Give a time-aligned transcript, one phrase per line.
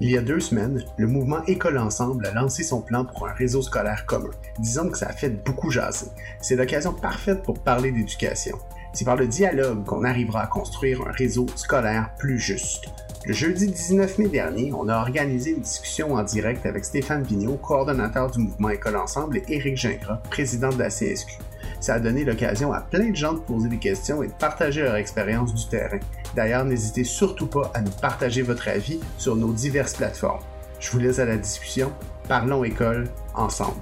[0.00, 3.32] Il y a deux semaines, le mouvement École Ensemble a lancé son plan pour un
[3.32, 4.30] réseau scolaire commun.
[4.60, 6.06] Disons que ça a fait beaucoup jaser.
[6.40, 8.56] C'est l'occasion parfaite pour parler d'éducation.
[8.92, 12.84] C'est par le dialogue qu'on arrivera à construire un réseau scolaire plus juste.
[13.26, 17.56] Le jeudi 19 mai dernier, on a organisé une discussion en direct avec Stéphane Vigneault,
[17.56, 21.38] coordonnateur du mouvement École Ensemble, et Éric Gingras, président de la CSQ.
[21.80, 24.82] Ça a donné l'occasion à plein de gens de poser des questions et de partager
[24.82, 26.00] leur expérience du terrain.
[26.34, 30.42] D'ailleurs, n'hésitez surtout pas à nous partager votre avis sur nos diverses plateformes.
[30.80, 31.92] Je vous laisse à la discussion.
[32.28, 33.80] Parlons école ensemble.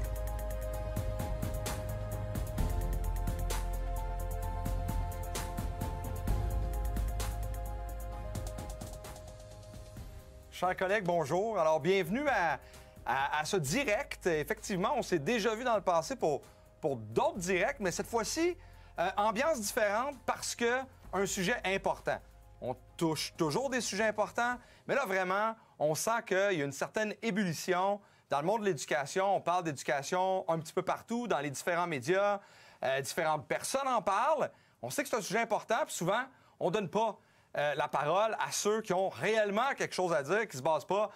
[10.50, 11.58] Chers collègues, bonjour.
[11.58, 12.58] Alors, bienvenue à,
[13.04, 14.26] à- à ce direct.
[14.26, 16.40] Effectivement, on s'est déjà vu dans le passé pour,
[16.80, 18.56] pour d'autres directs, mais cette fois-ci,
[18.98, 20.80] euh, ambiance différente parce que
[21.12, 22.18] un sujet important.
[22.60, 26.72] On touche toujours des sujets importants, mais là, vraiment, on sent qu'il y a une
[26.72, 29.36] certaine ébullition dans le monde de l'éducation.
[29.36, 32.40] On parle d'éducation un petit peu partout, dans les différents médias.
[32.82, 34.50] Euh, différentes personnes en parlent.
[34.82, 36.22] On sait que c'est un sujet important, puis souvent,
[36.60, 37.18] on donne pas
[37.56, 40.86] euh, la parole à ceux qui ont réellement quelque chose à dire, qui se basent
[40.86, 41.10] pas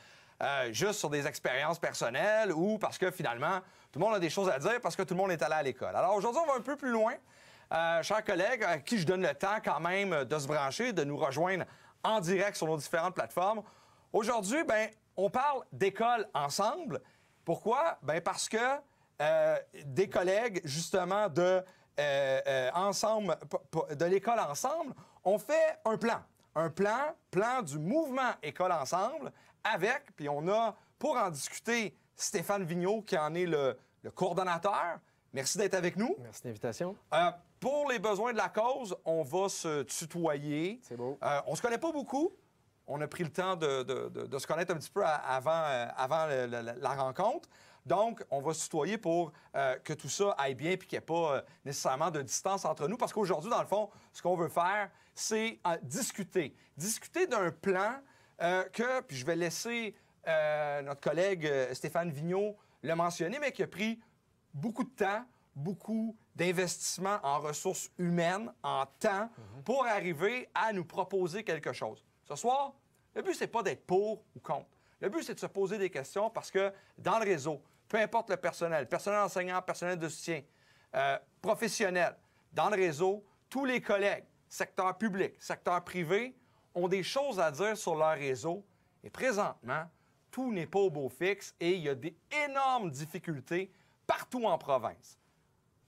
[0.70, 3.60] juste sur des expériences personnelles ou parce que finalement,
[3.92, 5.54] tout le monde a des choses à dire parce que tout le monde est allé
[5.54, 5.94] à l'école.
[5.96, 7.14] Alors aujourd'hui, on va un peu plus loin.
[7.72, 11.04] Euh, chers collègues, à qui je donne le temps quand même de se brancher, de
[11.04, 11.64] nous rejoindre
[12.02, 13.62] en direct sur nos différentes plateformes.
[14.12, 17.00] Aujourd'hui, ben, on parle d'école ensemble.
[17.44, 17.98] Pourquoi?
[18.02, 18.56] Ben parce que
[19.20, 21.62] euh, des collègues, justement, de,
[21.98, 23.36] euh, ensemble,
[23.94, 26.22] de l'école ensemble, ont fait un plan.
[26.54, 32.64] Un plan, plan du mouvement École ensemble, avec, puis on a, pour en discuter, Stéphane
[32.64, 34.98] Vigneault, qui en est le, le coordonnateur.
[35.32, 36.16] Merci d'être avec nous.
[36.20, 36.96] Merci de l'invitation.
[37.14, 40.80] Euh, pour les besoins de la cause, on va se tutoyer.
[40.82, 41.18] C'est beau.
[41.22, 42.30] Euh, on se connaît pas beaucoup.
[42.86, 45.50] On a pris le temps de, de- de- de se connaître un petit peu avant,
[45.66, 47.48] euh, avant la, la rencontre.
[47.86, 51.02] Donc, on va se tutoyer pour euh, que tout ça aille bien puis qu'il n'y
[51.02, 52.96] ait pas euh, nécessairement de distance entre nous.
[52.96, 56.54] Parce qu'aujourd'hui, dans le fond, ce qu'on veut faire, c'est euh, discuter.
[56.76, 57.94] Discuter d'un plan
[58.72, 59.94] que, puis je vais laisser
[60.26, 64.00] euh, notre collègue euh, Stéphane Vigneault le mentionner, mais qui a pris
[64.54, 69.28] beaucoup de temps, beaucoup d'investissement en ressources humaines, en temps,
[69.64, 72.04] pour arriver à nous proposer quelque chose.
[72.24, 72.72] Ce soir,
[73.14, 74.68] le but, c'est pas d'être pour ou contre.
[75.00, 78.30] Le but, c'est de se poser des questions parce que dans le réseau, peu importe
[78.30, 80.42] le personnel, personnel enseignant, personnel de soutien,
[80.94, 82.16] euh, professionnel,
[82.52, 86.36] dans le réseau, tous les collègues, secteur public, secteur privé,
[86.74, 88.64] ont des choses à dire sur leur réseau.
[89.02, 89.84] Et présentement,
[90.30, 93.70] tout n'est pas au beau fixe et il y a des énormes difficultés
[94.06, 95.18] partout en province.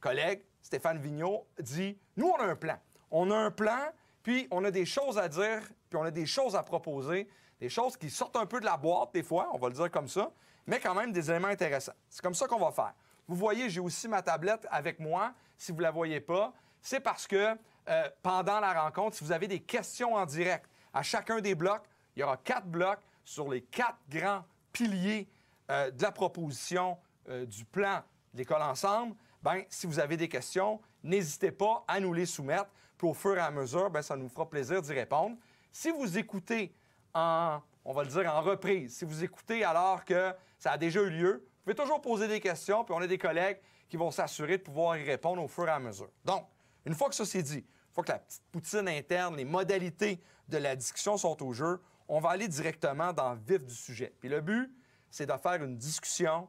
[0.00, 2.78] Collègue Stéphane Vigneault dit Nous, on a un plan.
[3.10, 3.92] On a un plan,
[4.22, 5.60] puis on a des choses à dire,
[5.90, 7.28] puis on a des choses à proposer,
[7.60, 9.90] des choses qui sortent un peu de la boîte, des fois, on va le dire
[9.90, 10.32] comme ça,
[10.66, 11.92] mais quand même des éléments intéressants.
[12.08, 12.94] C'est comme ça qu'on va faire.
[13.28, 15.32] Vous voyez, j'ai aussi ma tablette avec moi.
[15.56, 17.56] Si vous ne la voyez pas, c'est parce que
[17.88, 21.84] euh, pendant la rencontre, si vous avez des questions en direct à chacun des blocs,
[22.16, 25.28] il y aura quatre blocs sur les quatre grands piliers
[25.70, 26.98] euh, de la proposition
[27.28, 28.02] euh, du plan
[28.32, 29.14] de l'école ensemble.
[29.42, 32.70] Ben, si vous avez des questions, n'hésitez pas à nous les soumettre.
[32.96, 35.36] Puis au fur et à mesure, ben, ça nous fera plaisir d'y répondre.
[35.70, 36.74] Si vous écoutez
[37.14, 41.00] en, on va le dire, en reprise, si vous écoutez alors que ça a déjà
[41.00, 43.58] eu lieu, vous pouvez toujours poser des questions, puis on a des collègues
[43.88, 46.10] qui vont s'assurer de pouvoir y répondre au fur et à mesure.
[46.24, 46.46] Donc,
[46.84, 50.20] une fois que ça c'est dit, une fois que la petite poutine interne, les modalités
[50.48, 51.80] de la discussion sont au jeu,
[52.14, 54.14] on va aller directement dans le vif du sujet.
[54.20, 54.70] Puis le but,
[55.10, 56.46] c'est de faire une discussion,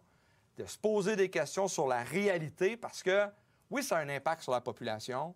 [0.58, 3.30] de se poser des questions sur la réalité, parce que
[3.70, 5.34] oui, ça a un impact sur la population,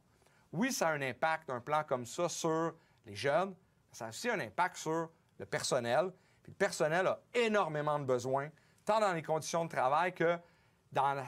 [0.52, 2.74] oui, ça a un impact, un plan comme ça, sur
[3.06, 3.56] les jeunes,
[3.94, 5.10] ça a aussi un impact sur
[5.40, 6.12] le personnel.
[6.44, 8.50] Puis le personnel a énormément de besoins,
[8.84, 10.38] tant dans les conditions de travail que
[10.92, 11.24] dans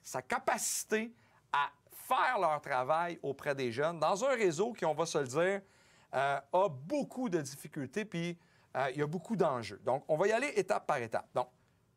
[0.00, 1.12] sa capacité
[1.52, 5.26] à faire leur travail auprès des jeunes, dans un réseau qui, on va se le
[5.26, 5.60] dire,
[6.14, 8.38] euh, a beaucoup de difficultés, puis
[8.76, 9.80] euh, il y a beaucoup d'enjeux.
[9.84, 11.28] Donc, on va y aller étape par étape.
[11.34, 11.48] Donc,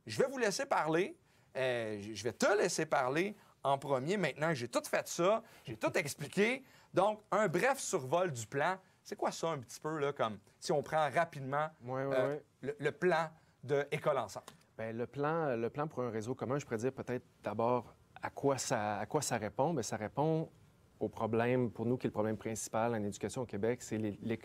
[0.06, 1.18] je vais vous laisser parler.
[1.56, 4.18] Euh, je vais te laisser parler en premier.
[4.18, 6.64] Maintenant que j'ai tout fait ça, j'ai tout expliqué.
[6.94, 8.78] Donc, un bref survol du plan.
[9.04, 13.30] C'est quoi ça un petit peu, là, comme si on prend rapidement euh, le plan
[13.64, 14.46] de École Ensemble?
[14.78, 18.30] Bien, le, plan, le plan pour un réseau commun, je pourrais dire peut-être d'abord à
[18.30, 19.74] quoi ça, à quoi ça répond.
[19.74, 20.50] Bien, ça répond
[21.00, 24.00] au problème, pour nous, qui est le problème principal en éducation au Québec, c'est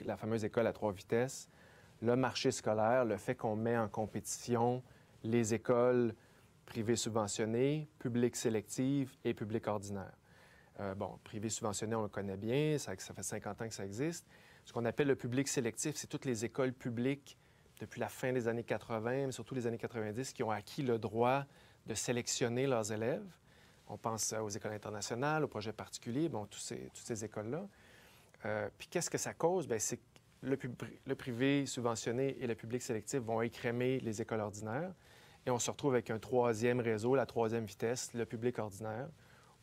[0.04, 1.48] la fameuse école à trois vitesses,
[2.00, 4.82] le marché scolaire, le fait qu'on met en compétition
[5.24, 6.14] les écoles
[6.66, 10.16] privées subventionnées, publiques sélectives et publiques ordinaires.
[10.80, 14.26] Euh, bon, privé subventionné, on le connaît bien, ça fait 50 ans que ça existe.
[14.64, 17.36] Ce qu'on appelle le public sélectif, c'est toutes les écoles publiques
[17.80, 20.98] depuis la fin des années 80, mais surtout les années 90, qui ont acquis le
[20.98, 21.44] droit
[21.86, 23.26] de sélectionner leurs élèves.
[23.92, 27.66] On pense aux écoles internationales, aux projets particuliers, bon, toutes ces écoles-là.
[28.46, 29.68] Euh, puis qu'est-ce que ça cause?
[29.68, 30.02] Bien, c'est que
[30.40, 34.92] le, privé subventionné et le public sélectif vont écrémer les écoles ordinaires.
[35.44, 39.08] Et on se retrouve avec un troisième réseau, la troisième vitesse, le public ordinaire,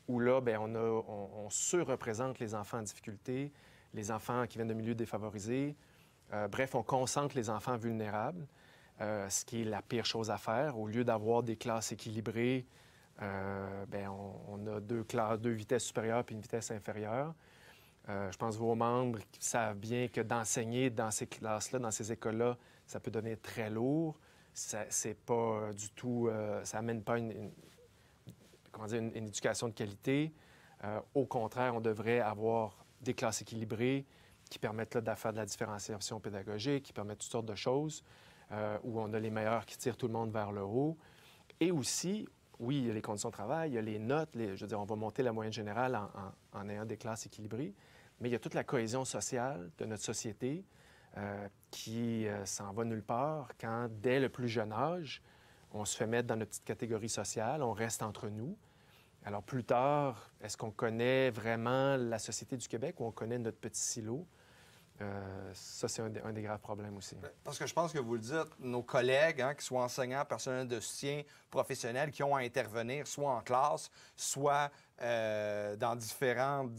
[0.08, 3.52] où là, bien, on, a, on surreprésente les enfants en difficulté,
[3.96, 5.76] les enfants qui viennent de milieux défavorisés.
[6.34, 8.46] Euh, bref, on concentre les enfants vulnérables,
[9.02, 10.78] euh, ce qui est la pire chose à faire.
[10.78, 12.68] Au lieu d'avoir des classes équilibrées,
[13.22, 17.34] euh, bien, on, a deux classes, deux vitesses supérieures puis une vitesse inférieure.
[18.08, 22.12] Euh, je pense que vos membres savent bien que d'enseigner dans ces classes-là, dans ces
[22.12, 24.18] écoles-là, ça peut devenir très lourd.
[24.54, 27.52] Ça, c'est pas du tout, euh, ça amène pas une, une
[28.72, 30.34] comment dire, une, une, éducation de qualité.
[30.84, 34.06] Euh, au contraire, on devrait avoir des classes équilibrées
[34.50, 38.04] qui permettent là, de faire de la différenciation pédagogique, qui permettent toutes sortes de choses,
[38.52, 40.98] euh, où on a les meilleurs qui tirent tout le monde vers le haut.
[41.60, 42.28] Et aussi,
[42.60, 44.86] oui, les conditions de travail, il y a les notes, les, je veux dire, on
[44.86, 46.00] va monter la moyenne générale
[46.54, 47.74] en ayant des classes équilibrées,
[48.20, 50.66] mais il y a toute la cohésion sociale de notre société
[51.18, 55.24] euh, qui euh, s'en va nulle part quand, dès le plus jeune âge,
[55.72, 58.58] on se fait mettre dans notre petite catégorie sociale, on reste entre nous.
[59.24, 63.58] Alors plus tard, est-ce qu'on connaît vraiment la société du Québec ou on connaît notre
[63.58, 64.28] petit silo?
[65.02, 67.16] Euh, ça, c'est un, des graves problèmes aussi.
[67.44, 70.68] Parce que je pense que vous le dites, nos collègues, hein, qui soient enseignants, personnels
[70.68, 74.70] de soutien, professionnels, qui ont à intervenir soit en classe, soit
[75.02, 76.72] euh, dans différentes,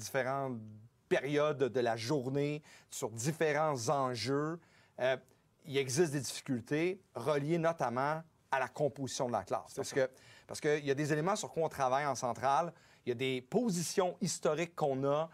[1.08, 4.61] périodes de la journée, sur différents enjeux,
[5.00, 5.17] euh,
[5.64, 9.75] il existe des difficultés reliées notamment à la composition de la classe.
[9.75, 10.08] Parce que
[10.46, 12.72] parce qu'il y a des éléments sur quoi on travaille en centrale.
[13.06, 15.31] Il y a des positions historiques qu'on a,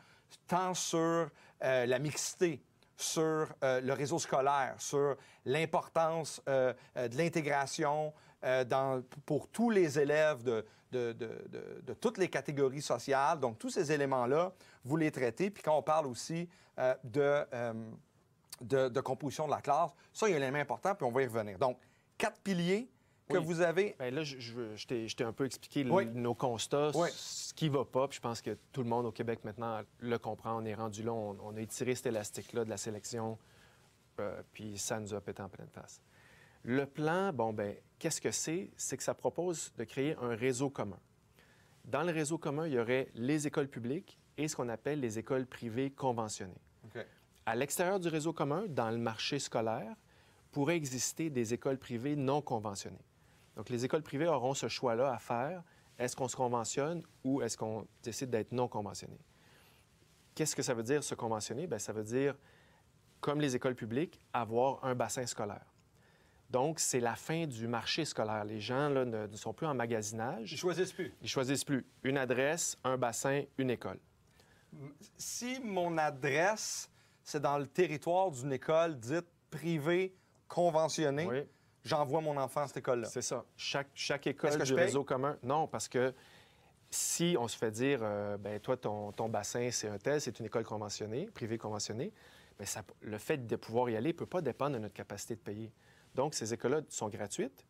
[0.47, 1.31] tant sur
[1.61, 2.63] la mixité,
[2.97, 8.13] sur euh, le réseau scolaire, sur l'importance euh, de l'intégration
[8.45, 13.41] euh, pour tous les élèves de, de, toutes les catégories sociales.
[13.41, 14.53] Donc, tous ces éléments-là,
[14.85, 15.51] vous les traitez.
[15.51, 16.49] Puis quand on parle aussi
[16.79, 16.95] euh,
[18.61, 21.23] de, composition de la classe, ça, il y a un élément important, puis on va
[21.23, 21.59] y revenir.
[21.59, 21.79] Donc,
[22.17, 22.89] quatre piliers
[23.29, 23.45] que oui.
[23.45, 23.97] vous avez.
[23.99, 26.07] Bien, là, je, je, je t'ai un peu expliqué oui.
[26.07, 27.09] nos constats, oui.
[27.13, 28.09] ce qui va pas.
[28.09, 30.57] Puis je pense que tout le monde au Québec maintenant le comprend.
[30.61, 33.39] On est rendu là, on, on a étiré cet élastique-là de la sélection,
[34.21, 36.01] euh, puis ça nous a pété en pleine face.
[36.63, 38.71] Le plan, bon, ben, qu'est-ce que c'est?
[38.77, 40.99] C'est que ça propose de créer un réseau commun.
[41.85, 45.19] Dans le réseau commun, il y aurait les écoles publiques et ce qu'on appelle les
[45.19, 46.61] écoles privées conventionnées.
[46.87, 47.05] Okay.
[47.47, 49.95] À l'extérieur du réseau commun, dans le marché scolaire,
[50.51, 53.05] pourraient exister des écoles privées non conventionnées.
[53.57, 55.63] Donc, les écoles privées auront ce choix-là à faire.
[55.99, 59.19] Est-ce qu'on se conventionne ou est-ce qu'on décide d'être non conventionné?
[60.35, 61.67] Qu'est-ce que ça veut dire se conventionner?
[61.67, 62.37] Bien, ça veut dire,
[63.21, 65.65] comme les écoles publiques, avoir un bassin scolaire.
[66.51, 68.45] Donc, c'est la fin du marché scolaire.
[68.45, 70.53] Les gens là, ne, ne, sont plus en magasinage.
[70.53, 71.13] Ils choisissent plus.
[71.23, 71.85] Ils choisissent plus.
[72.05, 73.99] Une adresse, un bassin, une école.
[75.17, 76.91] Si mon adresse,
[77.25, 80.15] c'est dans le territoire d'une école dite privée
[80.47, 81.43] conventionnée, oui.
[81.87, 83.09] J'envoie mon enfant à cette école-là.
[83.09, 83.45] C'est ça.
[83.57, 85.37] Chaque, chaque école du réseau commun.
[85.43, 86.13] Non, parce que
[86.91, 90.39] si on se fait dire, euh, ben toi, ton, ton bassin, c'est un tel, c'est
[90.39, 92.13] une école conventionnée, privée conventionnée,
[92.59, 95.35] bien, ça, le fait de pouvoir y aller ne peut pas dépendre de notre capacité
[95.35, 95.73] de payer.
[96.15, 97.67] Donc, ces écoles-là sont gratuites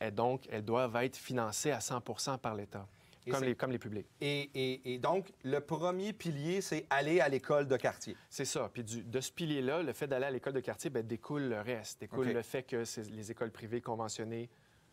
[0.00, 2.86] et donc elles doivent être financées à 100% par l'État,
[3.30, 4.06] comme les, comme les publics.
[4.20, 8.16] Et, et, et, donc, le premier pilier, c'est aller à l'école de quartier.
[8.28, 8.70] C'est ça.
[8.72, 11.60] Puis du, de ce pilier-là, le fait d'aller à l'école de quartier, bien, découle le
[11.60, 12.00] reste.
[12.00, 12.34] Découle okay.
[12.34, 14.50] le fait que les écoles privées conventionnées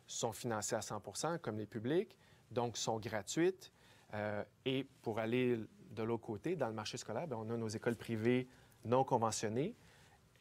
[0.07, 1.01] sont financées à 100
[1.41, 2.17] comme les publics,
[2.51, 3.71] donc sont gratuites.
[4.13, 5.59] Euh, et pour aller
[5.91, 8.47] de l'autre côté, dans le marché scolaire, bien, on a nos écoles privées
[8.83, 9.75] non conventionnées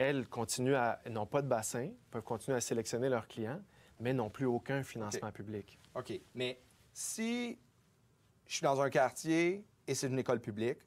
[0.01, 3.61] elles continuent à n'ont pas de bassin, peuvent continuer à sélectionner leurs clients,
[3.99, 5.43] mais n'ont plus aucun financement okay.
[5.43, 5.79] public.
[5.95, 6.19] OK.
[6.33, 6.59] Mais
[6.91, 7.59] si
[8.51, 10.79] je suis dans un quartier et c'est une école publique,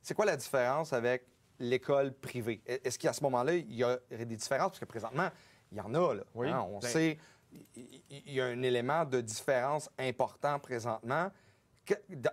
[0.00, 1.26] c'est quoi la différence avec
[1.58, 2.62] l'école privée?
[2.64, 4.68] Est-ce qu'à ce moment-là, il y aurait des différences?
[4.68, 5.30] Parce que présentement,
[5.72, 6.14] il y en a.
[6.14, 6.48] Là, oui.
[6.48, 6.64] Hein?
[6.70, 6.88] On ben...
[6.88, 7.18] sait,
[8.08, 11.32] il y a un élément de différence important présentement.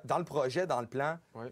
[0.05, 1.47] Dans le projet, dans le plan, oui.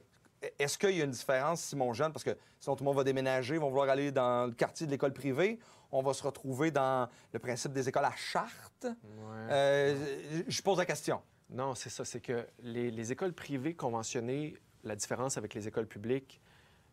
[0.59, 2.97] Est-ce qu'il y a une différence si mon jeune, parce que sinon tout le monde
[2.97, 5.59] va déménager, ils vont vouloir aller dans le quartier de l'école privée,
[5.91, 8.85] on va se retrouver dans le principe des écoles à charte?
[8.85, 9.47] Ouais.
[9.49, 11.21] Euh, je pose la question.
[11.49, 12.05] Non, c'est ça.
[12.05, 16.41] C'est que les, les, écoles privées conventionnées, la différence avec les écoles publiques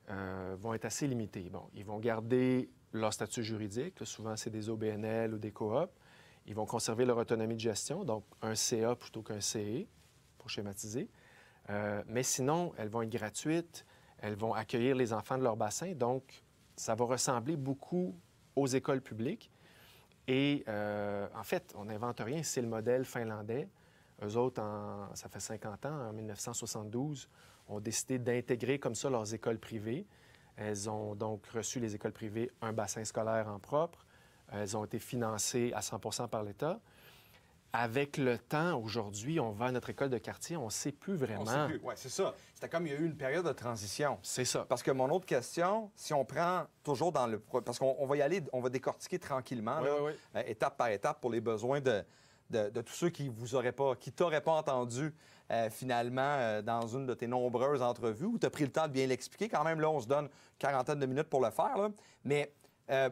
[0.09, 1.49] euh, vont être assez limitées.
[1.51, 3.95] Bon, ils vont garder leur statut juridique.
[4.05, 5.93] Souvent, c'est des OBNL ou des coops.
[6.47, 9.85] Ils vont conserver leur autonomie de gestion, donc un CA plutôt qu'un CE,
[10.39, 11.09] pour schématiser.
[11.71, 13.85] Euh, mais sinon, elles vont être gratuites,
[14.19, 16.45] elles vont accueillir les enfants de leur bassin, donc
[16.77, 18.15] ça va ressembler beaucoup
[18.55, 19.51] aux écoles publiques.
[20.29, 23.69] Et euh, en fait, on n'invente rien, c'est le modèle finlandais.
[24.23, 27.29] Eux autres, en- ça fait 50 ans, en 1972,
[27.69, 30.07] ont décidé d'intégrer comme ça leurs écoles privées.
[30.57, 34.07] Elles ont donc reçu, les écoles privées, un bassin scolaire en propre.
[34.53, 36.81] Elles ont été financées à 100% par l'État.
[37.73, 41.13] Avec le temps, aujourd'hui, on va à notre école de quartier, on ne sait plus
[41.15, 41.45] On vraiment.
[41.45, 41.81] sait plus.
[41.85, 42.35] Ouais, c'est ça.
[42.55, 44.19] C'était comme il y a eu une période de transition.
[44.23, 44.65] C'est ça.
[44.67, 47.39] Parce que mon autre question, si on prend toujours dans le...
[47.39, 50.19] Parce qu'on on va y aller, on va décortiquer tranquillement, Oui, là, oui, oui.
[50.37, 52.03] euh, étape par étape, pour les besoins de,
[52.51, 55.15] de, de tous ceux qui vous auraient pas, qui t'auraient pas entendu
[55.51, 58.87] euh, finalement euh, dans une de tes nombreuses entrevues où tu as pris le temps
[58.89, 59.49] de bien l'expliquer.
[59.49, 61.77] Quand même, là, on se donne une quarantaine de minutes pour le faire.
[61.77, 61.89] là.
[62.25, 62.53] Mais
[62.91, 63.11] euh,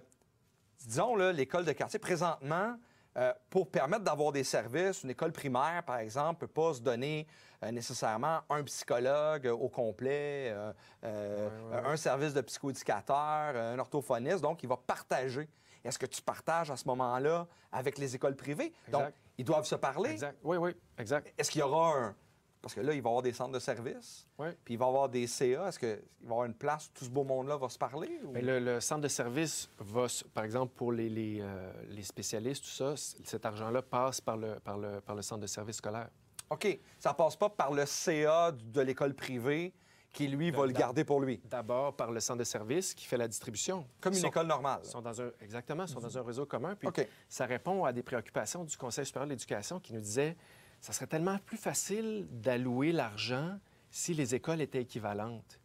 [0.87, 2.77] disons, là, l'école de quartier, présentement,
[3.17, 6.81] euh, pour permettre d'avoir des services, une école primaire, par exemple, ne peut pas se
[6.81, 7.27] donner
[7.73, 10.55] nécessairement un psychologue au complet,
[11.03, 11.83] Ouais, ouais, ouais.
[11.87, 14.43] un service de psychoéducateur, un orthophoniste.
[14.43, 15.49] Donc, il va partager.
[15.83, 18.73] Est-ce que tu partages à ce moment-là avec les écoles privées?
[18.89, 19.05] Donc.
[19.39, 20.11] Ils doivent se parler.
[20.11, 20.39] Exact.
[20.43, 21.33] Oui, oui, exact.
[21.39, 22.17] Est-ce qu'il y aura un...
[22.63, 24.47] Parce que là, il va y avoir des centres de services, Oui.
[24.65, 25.69] puis il va y avoir des CA.
[25.69, 28.19] Est-ce qu'il va y avoir une place où tout ce beau monde-là va se parler?
[28.25, 32.03] ou- Mais le, le centre de service va, par exemple, pour les, les, euh, les
[32.03, 35.77] spécialistes, tout ça, cet argent-là passe par le, par, le, par le centre de service
[35.77, 36.09] scolaire.
[36.49, 36.79] OK.
[36.99, 39.75] Ça passe pas par le CA de l'école privée
[40.15, 41.41] qui, lui, va le garder pour lui.
[41.45, 43.87] D'abord par le centre de service qui fait la distribution.
[44.01, 44.85] Comme une sont- école normale.
[44.85, 46.75] sont dans un, exactement, ils sont dans un réseau commun.
[46.77, 46.89] Puis
[47.29, 50.37] ça répond à des préoccupations du Conseil supérieur de l'éducation qui nous disait
[50.81, 53.59] ça serait tellement plus facile d'allouer l'argent
[53.91, 55.59] si les écoles étaient équivalentes.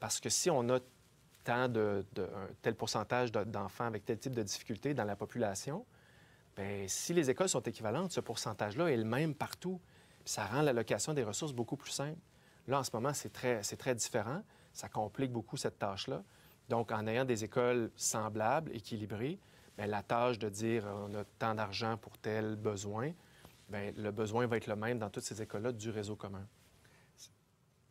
[0.00, 0.78] Parce que si on a
[1.44, 5.16] tant de, de- un tel pourcentage de- d'enfants avec tel type de difficultés dans la
[5.16, 5.84] population,
[6.56, 9.80] bien, si les écoles sont équivalentes, ce pourcentage-là est le même partout.
[10.24, 12.18] Puis ça rend l'allocation des ressources beaucoup plus simple.
[12.66, 14.42] Là, en ce moment, c'est très, très différent.
[14.72, 16.22] Ça complique beaucoup cette tâche-là.
[16.68, 19.38] Donc, en ayant des écoles semblables, équilibrées,
[19.76, 23.12] bien, la tâche de dire euh, on a tant d'argent pour tel besoin,
[23.68, 26.46] bien, le besoin va être le même dans toutes ces écoles-là du réseau commun.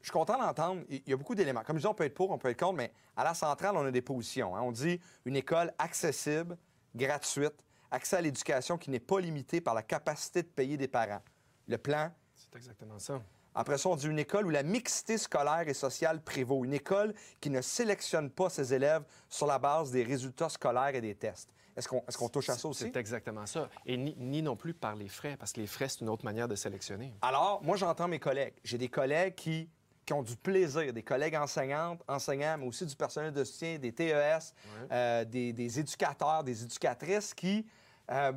[0.01, 0.81] Je suis content d'entendre.
[0.89, 1.63] Il y a beaucoup d'éléments.
[1.63, 3.75] Comme je dis, on peut être pour, on peut être contre, mais à la centrale,
[3.77, 4.55] on a des positions.
[4.55, 4.61] hein.
[4.61, 6.57] On dit une école accessible,
[6.95, 11.21] gratuite, accès à l'éducation qui n'est pas limité par la capacité de payer des parents.
[11.67, 12.11] Le plan.
[12.33, 13.21] C'est exactement ça.
[13.53, 16.63] Après ça, on dit une école où la mixité scolaire et sociale prévaut.
[16.63, 21.01] Une école qui ne sélectionne pas ses élèves sur la base des résultats scolaires et
[21.01, 21.49] des tests.
[21.75, 22.83] Est-ce qu'on touche à ça aussi?
[22.83, 23.69] C'est exactement ça.
[23.85, 26.25] Et ni, ni non plus par les frais, parce que les frais, c'est une autre
[26.25, 27.13] manière de sélectionner.
[27.21, 28.53] Alors, moi, j'entends mes collègues.
[28.63, 29.69] J'ai des collègues qui,
[30.05, 33.93] qui ont du plaisir, des collègues enseignantes, enseignants, mais aussi du personnel de soutien, des
[33.93, 34.53] TES,
[34.91, 37.65] euh, des, des éducateurs, des éducatrices qui,
[38.11, 38.33] euh,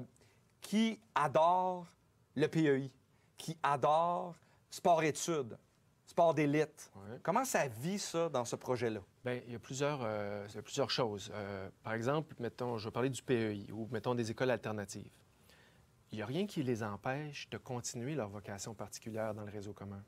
[0.61, 1.87] qui adorent
[2.37, 2.91] le PEI,
[3.37, 4.37] qui adorent
[4.75, 5.57] sport-études,
[6.05, 6.91] sport d'élite.
[6.97, 7.19] Ouais.
[7.23, 9.01] Comment ça vit, ça, dans ce projet-là?
[9.25, 11.31] Bien, il y a plusieurs, euh, il y a plusieurs choses.
[11.33, 15.13] Euh, par exemple, mettons, je vais parler du PEI ou mettons des écoles alternatives.
[16.11, 19.73] Il n'y a rien qui les empêche de continuer leur vocation particulière dans le réseau
[19.73, 20.03] commun.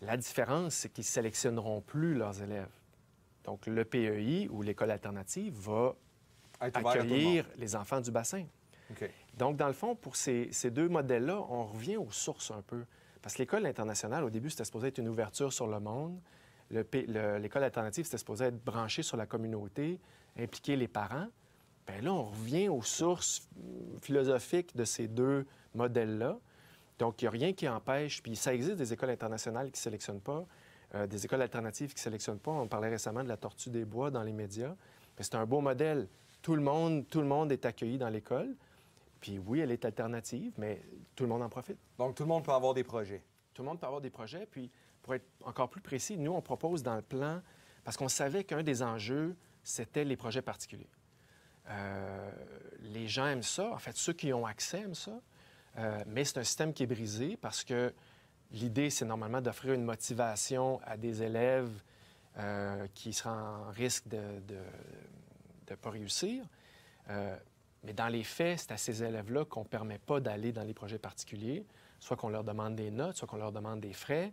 [0.00, 2.72] La différence, c'est qu'ils ne sélectionneront plus leurs élèves.
[3.44, 5.94] Donc, le PEI ou l'école alternative va
[6.60, 8.46] le accueillir les enfants du bassin.
[9.36, 12.84] Donc, dans le fond, pour ces, ces deux modèles-là, on revient aux sources un peu.
[13.24, 16.20] Parce que l'école internationale, au début, c'était supposé être une ouverture sur le monde.
[16.70, 19.98] L'école alternative, c'était supposé être branchée sur la communauté,
[20.38, 21.28] impliquer les parents.
[21.86, 23.48] Bien là, on revient aux sources
[24.02, 26.36] philosophiques de ces deux modèles-là.
[26.98, 28.22] Donc, il n'y a rien qui empêche.
[28.22, 30.44] Puis, ça existe des écoles internationales qui ne sélectionnent pas,
[30.94, 32.50] euh, des écoles alternatives qui ne sélectionnent pas.
[32.50, 34.74] On parlait récemment de la tortue des bois dans les médias.
[35.18, 36.08] C'est un beau modèle.
[36.42, 38.54] Tout le monde, tout le monde est accueilli dans l'école.
[39.24, 40.82] Puis oui, elle est alternative, mais
[41.16, 41.78] tout le monde en profite.
[41.96, 43.22] Donc, tout le monde peut avoir des projets.
[43.54, 44.44] Tout le monde peut avoir des projets.
[44.44, 47.40] Puis pour être encore plus précis, nous, on propose dans le plan,
[47.84, 50.90] parce qu'on savait qu'un des enjeux, c'était les projets particuliers.
[51.70, 52.30] Euh,
[52.80, 53.72] les gens aiment ça.
[53.72, 55.18] En fait, ceux qui ont accès aiment ça.
[55.78, 57.94] Euh, mais c'est un système qui est brisé parce que
[58.50, 61.72] l'idée, c'est normalement d'offrir une motivation à des élèves
[62.36, 64.20] euh, qui seraient en risque de
[65.70, 66.44] ne pas réussir.
[67.84, 70.74] Mais dans les faits, c'est à ces élèves-là qu'on ne permet pas d'aller dans les
[70.74, 71.66] projets particuliers,
[72.00, 74.32] soit qu'on leur demande des notes, soit qu'on leur demande des frais.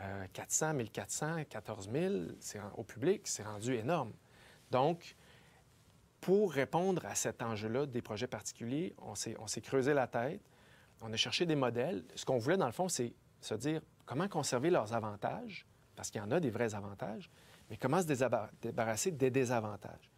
[0.00, 4.12] Euh, 400, 1400, 14 000, c'est ren- au public, c'est rendu énorme.
[4.70, 5.16] Donc,
[6.20, 10.40] pour répondre à cet enjeu-là des projets particuliers, on s'est creusé la tête,
[11.00, 12.04] on a cherché des modèles.
[12.16, 15.64] Ce qu'on voulait, dans le fond, c'est se dire comment conserver leurs avantages,
[15.94, 17.30] parce qu'il y en a des vrais avantages,
[17.70, 18.06] mais comment se
[18.62, 20.10] débarrasser des désavantages.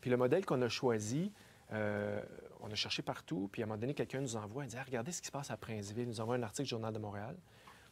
[0.00, 1.32] Puis le modèle qu'on a choisi,
[1.72, 2.20] euh,
[2.60, 4.84] on a cherché partout, puis à un moment donné, quelqu'un nous envoie, il dit Ah,
[4.84, 6.04] Regardez ce qui se passe à Princeville.
[6.04, 7.36] Il nous envoie un article du Journal de Montréal.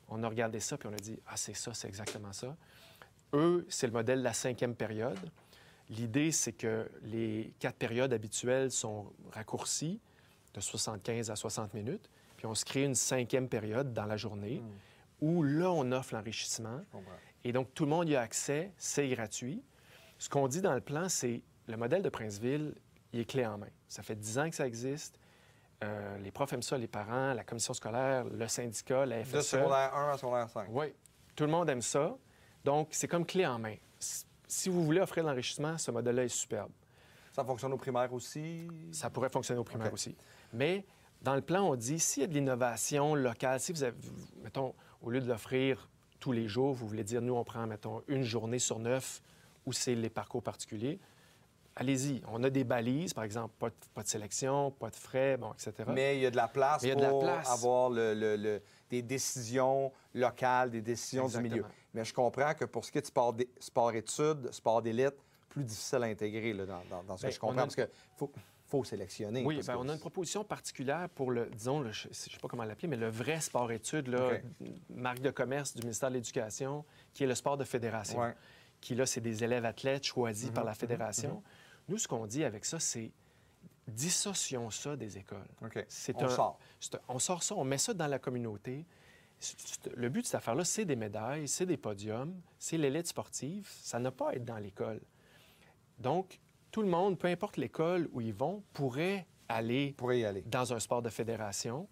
[0.08, 2.56] On a regardé ça, puis on a dit Ah, c'est ça, c'est exactement ça.
[3.32, 5.18] Eux, c'est le modèle de la cinquième période.
[5.90, 10.00] L'idée, c'est que les quatre périodes habituelles sont raccourcies
[10.54, 14.62] de 75 à 60 minutes, puis on se crée une cinquième période dans la journée
[15.20, 16.80] où là, on offre l'enrichissement.
[17.44, 19.62] Et donc, tout le monde y a accès, c'est gratuit.
[20.18, 22.74] Ce qu'on dit dans le plan, c'est le modèle de Princeville,
[23.14, 23.68] il est clé en main.
[23.88, 25.18] Ça fait 10 ans que ça existe.
[25.82, 29.42] Euh, les profs aiment ça, les parents, la commission scolaire, le syndicat, la De FSE.
[29.50, 30.66] secondaire 1 à secondaire 5.
[30.70, 30.86] Oui,
[31.36, 32.16] tout le monde aime ça.
[32.64, 33.76] Donc, c'est comme clé en main.
[34.48, 36.72] Si vous voulez offrir de l'enrichissement, ce modèle-là est superbe.
[37.32, 38.68] Ça fonctionne au primaire aussi?
[38.92, 40.16] Ça pourrait fonctionner au primaire aussi.
[40.52, 40.84] Mais
[41.22, 43.96] dans le plan, on dit s'il y a de l'innovation locale, si vous avez,
[44.42, 45.88] mettons, au lieu de l'offrir
[46.20, 49.20] tous les jours, vous voulez dire, nous, on prend, mettons, une journée sur neuf
[49.66, 50.98] où c'est les parcours particuliers,
[51.76, 52.22] allez-y.
[52.28, 55.52] On a des balises, par exemple, pas de, pas de sélection, pas de frais, bon,
[55.52, 55.72] etc.
[55.88, 57.50] Mais il y a de la place la pour place.
[57.50, 61.56] avoir le- le- le- des décisions locales, des décisions du milieu.
[61.56, 61.74] Exactement.
[61.94, 65.14] Mais je comprends que pour ce qui est de sport sport-études, sport d'élite,
[65.48, 67.88] plus difficile à intégrer là, dans, dans- dans ce Bien, que je comprends, parce qu'il
[68.16, 68.30] faut,
[68.66, 69.44] faut sélectionner.
[69.44, 72.30] Oui, ben, que on a une proposition particulière pour le, disons, le- je ne sais
[72.42, 74.68] pas comment l'appeler, mais le vrai sport-études, là, OK.
[74.90, 78.18] marque de commerce du ministère de l'Éducation, qui est le sport de fédération.
[78.20, 78.34] Ouais.
[78.80, 81.42] Qui, là, c'est des élèves athlètes choisis Mhm, par la fédération.
[81.88, 83.12] Nous, ce qu'on dit avec ça, c'est
[83.86, 85.46] dissocions ça des écoles.
[85.88, 86.58] C'est On un- sort.
[86.80, 88.86] c'est un- on sort ça, on met ça dans la communauté.
[89.94, 93.68] Le but de cette affaire-là, c'est des médailles, c'est des podiums, c'est l'élite sportive.
[93.82, 95.02] Ça n'a pas à être dans l'école.
[95.98, 100.42] Donc, tout le monde, peu importe l'école où ils vont, pourrait aller y aller.
[100.46, 101.86] dans un sport de fédération.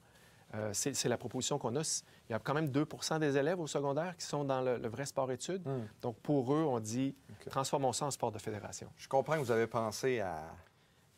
[0.55, 2.03] Euh, c'est la proposition qu'on a.
[2.29, 4.89] Il y a quand même 2% des élèves au secondaire qui sont dans le, le
[4.89, 5.67] vrai sport-études.
[5.67, 5.87] Hmm.
[6.03, 7.49] Donc, pour eux, on dit OK.
[7.51, 8.89] transformons ça en sport de fédération.
[8.99, 10.43] Je comprends que vous avez pensé à.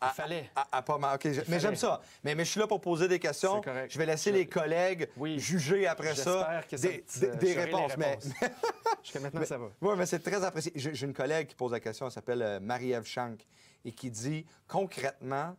[0.03, 0.51] Il à- fallait.
[0.55, 1.19] À, à pas mal.
[1.49, 2.01] Mais j'aime ça.
[2.23, 3.57] Mais, mais je suis là pour poser des questions.
[3.57, 3.93] C'est correct.
[3.93, 5.39] Je vais laisser Je- les collègues Oui.
[5.41, 7.97] juger après ça J'espère que ça des, des- réponses.
[7.97, 8.19] Mais,
[9.03, 9.67] Jusqu'à maintenant, Mais- ça va.
[9.81, 10.73] Oui, mais c'est très apprécié.
[10.77, 13.47] J'ai une collègue qui pose la question, elle s'appelle euh, Marie-Ève Schank,
[13.85, 15.57] et qui dit concrètement,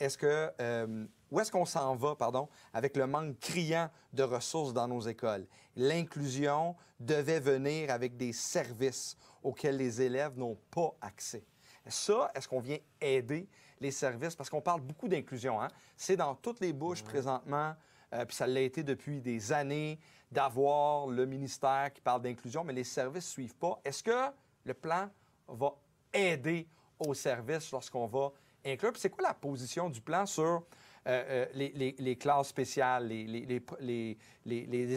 [0.00, 4.72] est-ce que euh, où est-ce qu'on s'en va, pardon, avec le manque criant de ressources
[4.72, 5.46] dans nos écoles?
[5.74, 11.44] L'inclusion devait venir avec des services auxquels les élèves n'ont pas accès.
[11.88, 13.48] Ça, est-ce qu'on vient aider
[13.80, 14.34] les services?
[14.34, 15.68] Parce qu'on parle beaucoup d'inclusion, hein?
[15.96, 17.74] C'est dans toutes les bouches présentement.
[18.12, 19.98] euh, puis ça l'a été depuis des années,
[20.30, 23.80] d'avoir le ministère qui parle d'inclusion, mais les services ne suivent pas.
[23.84, 24.30] Est-ce que
[24.64, 25.08] le plan
[25.48, 25.74] va
[26.12, 28.32] aider aux services lorsqu'on va
[28.64, 28.92] inclure?
[28.92, 30.64] Puis c'est quoi la position du plan sur
[31.06, 33.26] euh, euh, les, les- les classes spéciales, les,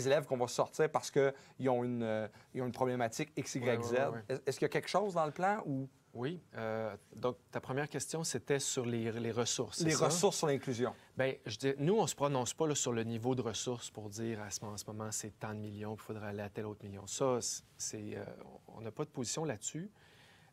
[0.07, 3.83] élèves qu'on va sortir parce qu'ils ont, une, euh, ils ont une problématique X, Y,
[3.83, 3.93] Z?
[4.45, 5.87] Est-ce qu'il y a quelque chose dans le plan ou?
[6.15, 6.41] Oui.
[6.55, 9.81] euh, donc, ta première question, c'était sur les, les ressources.
[9.81, 10.05] les ça?
[10.07, 10.91] ressources sur l'inclusion?
[11.15, 13.91] Bien, je dis, nous, on ne se prononce pas là, sur le niveau de ressources
[13.91, 16.41] pour dire à ce, moment- en ce moment, c'est tant de millions, il faudrait aller
[16.41, 17.05] à tel autre million.
[17.05, 17.37] Ça,
[17.77, 18.25] c'est, euh,
[18.69, 19.91] on n'a pas de position là-dessus.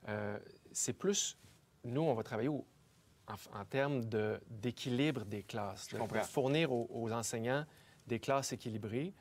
[0.09, 0.39] Euh,
[0.73, 1.39] c'est plus,
[1.85, 2.67] nous, on va travailler au-
[3.29, 5.87] en, en termes de- d'équilibre des classes.
[5.91, 6.23] Je de- comprends.
[6.23, 7.65] fournir aux, aux enseignants
[8.07, 9.13] des classes équilibrées.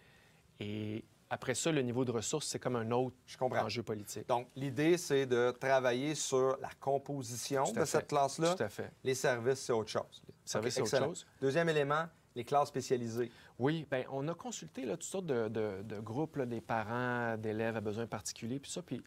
[0.59, 3.63] Et après ça, le niveau de ressources, c'est comme un autre Je comprends.
[3.65, 4.27] enjeu politique.
[4.27, 7.85] Donc, l'idée, c'est de travailler sur la composition de fait.
[7.85, 8.53] cette classe-là.
[8.55, 8.91] Tout à fait.
[9.03, 10.21] Les services, c'est autre chose.
[10.45, 11.25] Services, OK, c'est autre chose.
[11.41, 13.31] Deuxième élément, les classes spécialisées.
[13.57, 17.35] Oui, bien, on a consulté là, toutes sortes de, de- de groupes, là, des parents,
[17.37, 18.81] d'élèves à besoins particuliers, puis ça.
[18.81, 19.01] Puis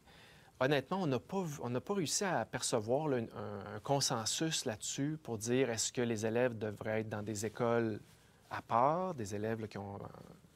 [0.60, 5.70] honnêtement, on n'a pas, on réussi à percevoir là, un, un consensus là-dessus pour dire
[5.70, 8.00] est-ce que les élèves devraient être dans des écoles
[8.50, 10.06] à part, des élèves là, qui ont, euh,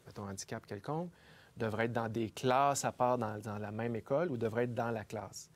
[0.07, 1.11] mettons, un handicap quelconque,
[1.57, 4.75] devraient être dans des classes à part dans, dans la même école ou devraient être
[4.75, 5.51] dans la classe?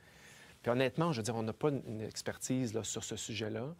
[0.63, 3.75] Puis honnêtement, je veux dire, on n'a pas une, expertise là, sur ce sujet-là.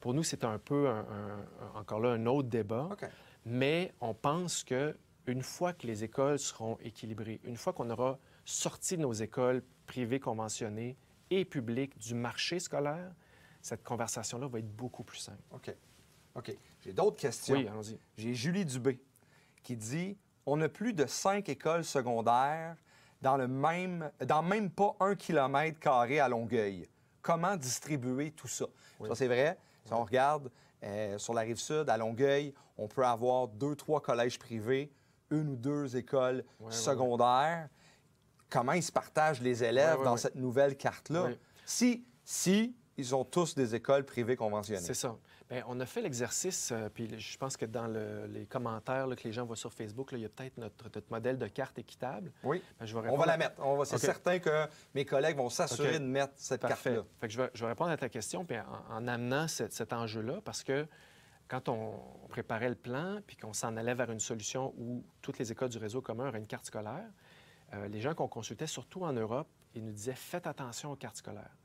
[0.00, 2.88] Pour nous, c'est un peu, un- un- un- encore là, un autre débat.
[3.44, 8.18] Mais on pense que une fois que les écoles seront équilibrées, une fois qu'on aura
[8.48, 10.96] sorti nos écoles privées conventionnées
[11.30, 13.12] et publiques du marché scolaire,
[13.60, 15.42] cette conversation-là va être beaucoup plus simple.
[15.50, 15.74] OK.
[16.34, 16.56] OK.
[16.80, 17.56] J'ai d'autres questions.
[17.56, 17.98] Oui, allons-y.
[18.16, 19.00] J'ai Julie Dubé
[19.62, 22.76] qui dit on a plus de cinq écoles secondaires
[23.20, 26.88] dans le même, dans même pas un kilomètre carré à Longueuil.
[27.20, 28.64] Comment distribuer tout ça?
[29.06, 29.58] Ça, c'est vrai.
[29.84, 30.50] Si on regarde
[30.84, 34.90] euh, sur la rive sud, à Longueuil, on peut avoir deux, trois collèges privés,
[35.30, 37.68] une ou deux écoles secondaires.
[38.50, 41.30] Comment ils se partagent les élèves dans cette nouvelle carte-là?
[41.64, 44.80] Si, si ils ont tous des écoles privées conventionnées.
[44.80, 45.16] C'est ça.
[45.48, 49.16] Bien, on a fait l'exercice, euh, puis je pense que dans le- les commentaires là,
[49.16, 51.46] que les gens voient sur Facebook, là, il y a peut-être notre, notre modèle de
[51.46, 52.32] carte équitable.
[52.42, 52.62] Oui.
[52.78, 53.54] Ben, je vais On répondre va la mettre.
[53.64, 57.04] On va- C'est certain que mes collègues vont s'assurer de mettre cette carte-là.
[57.20, 59.70] Fait que je, vais, je vais répondre à ta question puis en, en amenant ce-
[59.70, 60.86] cet enjeu-là parce que
[61.46, 65.38] quand on, on préparait le plan puis qu'on s'en allait vers une solution où toutes
[65.38, 67.08] les écoles du réseau commun auraient une carte scolaire,
[67.74, 71.18] euh, les gens qu'on consultait, surtout en Europe, ils nous disaient faites attention aux cartes
[71.18, 71.56] scolaires.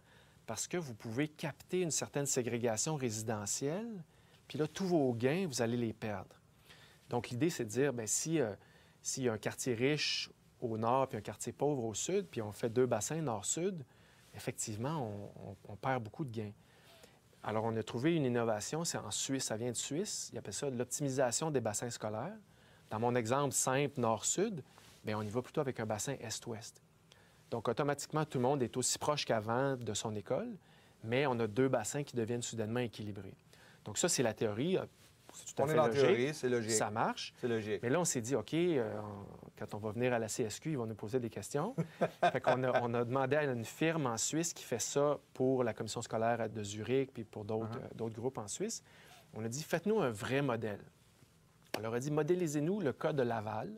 [0.46, 4.04] parce que vous pouvez capter une certaine ségrégation résidentielle,
[4.48, 6.36] puis là, tous vos gains, vous allez les perdre.
[7.10, 8.54] Donc, l'idée, c'est de dire, bien, si, euh,
[9.02, 12.42] s'il y a un quartier riche au nord puis un quartier pauvre au sud, puis
[12.42, 13.86] on fait deux bassins nord-sud,
[14.36, 15.12] effectivement,
[15.68, 16.54] on, perd beaucoup de gains.
[17.44, 20.54] Alors, on a trouvé une innovation, c'est en Suisse, ça vient de Suisse, ils appellent
[20.54, 22.38] ça l'optimisation des bassins scolaires.
[22.90, 24.64] Dans mon exemple simple nord-sud,
[25.04, 26.82] bien, on y va plutôt avec un bassin est-ouest.
[27.52, 30.58] Donc, automatiquement, tout le monde est aussi proche qu'avant de son école,
[31.04, 33.36] mais on a deux bassins qui deviennent soudainement équilibrés.
[33.86, 34.78] Donc, ça, c'est la théorie.
[35.34, 36.72] C'est tout à on fait est dans théorie, c'est logique.
[36.72, 37.34] Ça marche.
[37.38, 37.80] C'est logique.
[37.82, 38.92] Mais là, on s'est dit, OK, euh,
[39.58, 41.76] quand on va venir à la CSQ, ils vont nous poser des questions.
[42.32, 45.64] fait qu'on a, on a demandé à une firme en Suisse qui fait ça pour
[45.64, 47.84] la commission scolaire de Zurich puis pour d'autres, uh-huh.
[47.84, 48.84] euh, d'autres groupes en Suisse.
[49.34, 50.82] On a dit, faites-nous un vrai modèle.
[51.78, 53.72] On leur a dit, modélisez-nous le cas de Laval,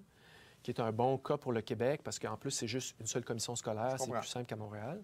[0.65, 3.23] qui est un bon cas pour le Québec, parce qu'en plus, c'est juste une seule
[3.23, 4.99] commission scolaire, c'est plus simple qu'à Montréal.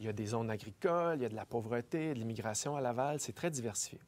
[0.00, 2.80] Il y a des zones agricoles, il y a de la pauvreté, de l'immigration à
[2.80, 4.00] Laval, c'est très diversifié.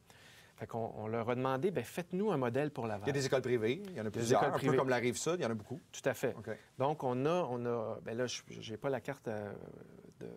[0.57, 3.03] Fait qu'on on leur a demandé, bien, faites-nous un modèle pour Laval.
[3.05, 4.97] Il y a des écoles privées, il y en a plusieurs, un peu comme la
[4.97, 5.79] Rive-Sud, il y en a beaucoup.
[5.93, 6.35] Tout à fait.
[6.77, 9.49] Donc, on a, on a bien là, je n'ai pas la carte, euh,
[10.19, 10.27] de,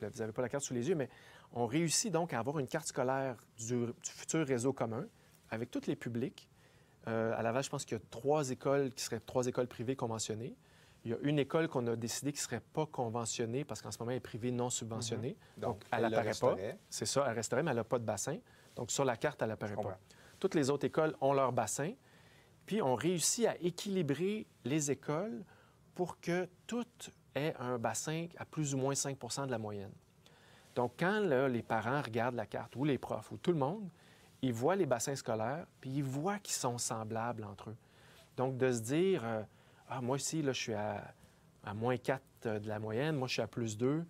[0.00, 1.10] vous n'avez pas la carte sous les yeux, mais
[1.52, 5.04] on réussit donc à avoir une carte scolaire du, futur réseau commun
[5.50, 6.48] avec tous les publics.
[7.08, 9.96] Euh, à Laval, je pense qu'il y a trois écoles qui seraient trois écoles privées
[9.96, 10.56] conventionnées.
[11.04, 13.90] Il y a une école qu'on a décidé qui ne serait pas conventionnée parce qu'en
[13.90, 15.36] ce moment, elle est privée non subventionnée.
[15.56, 15.62] Mhm.
[15.62, 16.56] Donc, elle n'apparaît pas.
[16.88, 18.38] C'est ça, elle resterait, mais elle n'a pas de bassin.
[18.76, 19.98] Donc, sur la carte, elle n'apparaît pas.
[20.38, 21.92] Toutes les autres écoles ont leur bassin.
[22.66, 25.44] Puis, on réussit à équilibrer les écoles
[25.94, 29.92] pour que toutes aient un bassin à plus ou moins 5 de la moyenne.
[30.74, 33.90] Donc, quand les parents regardent la carte, ou les profs, ou tout le monde,
[34.42, 37.76] ils voient les bassins scolaires, puis ils voient qu'ils sont semblables entre eux.
[38.36, 39.42] Donc, de se dire, euh,
[39.88, 41.14] ah, moi ici, là, je suis à,
[41.64, 44.04] à moins 4 de la moyenne, moi, je suis à plus 2,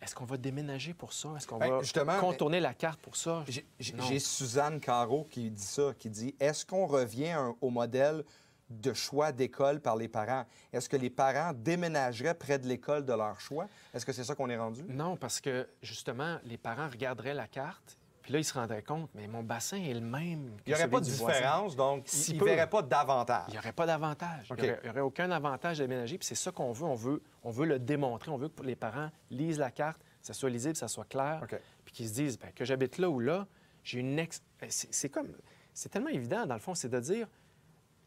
[0.00, 1.30] est-ce qu'on va déménager pour ça?
[1.36, 3.44] Est-ce qu'on ben, va contourner la carte pour ça?
[3.78, 8.22] J'ai Suzanne Caro qui dit ça, qui dit est-ce qu'on revient au modèle
[8.68, 10.44] de choix d'école par les parents?
[10.72, 13.68] Est-ce que les parents déménageraient près de l'école de leur choix?
[13.94, 14.84] Est-ce que c'est ça qu'on est rendu?
[14.88, 19.08] Non, parce que justement, les parents regarderaient la carte puis là, ils se rendraient compte,
[19.14, 20.56] mais mon bassin est le même.
[20.66, 23.44] il n'y aurait pas de différence, donc il ne verrait pas d'avantage.
[23.46, 24.52] Il n'y aurait pas d'avantage.
[24.58, 26.18] Il n'y aurait, aucun avantage d'aménager.
[26.18, 26.86] Puis c'est ça qu'on veut.
[26.86, 27.22] On, veut.
[27.44, 28.32] on veut le démontrer.
[28.32, 31.08] On veut que les parents lisent la carte, que ça soit lisible, que ça soit
[31.08, 31.46] clair.
[31.84, 33.46] Puis qu'ils se disent, bien, que j'habite là ou là,
[33.84, 34.42] j'ai une ex.
[34.60, 35.28] Ben, c'est comme.
[35.72, 37.28] C'est tellement évident, dans le fond, c'est de dire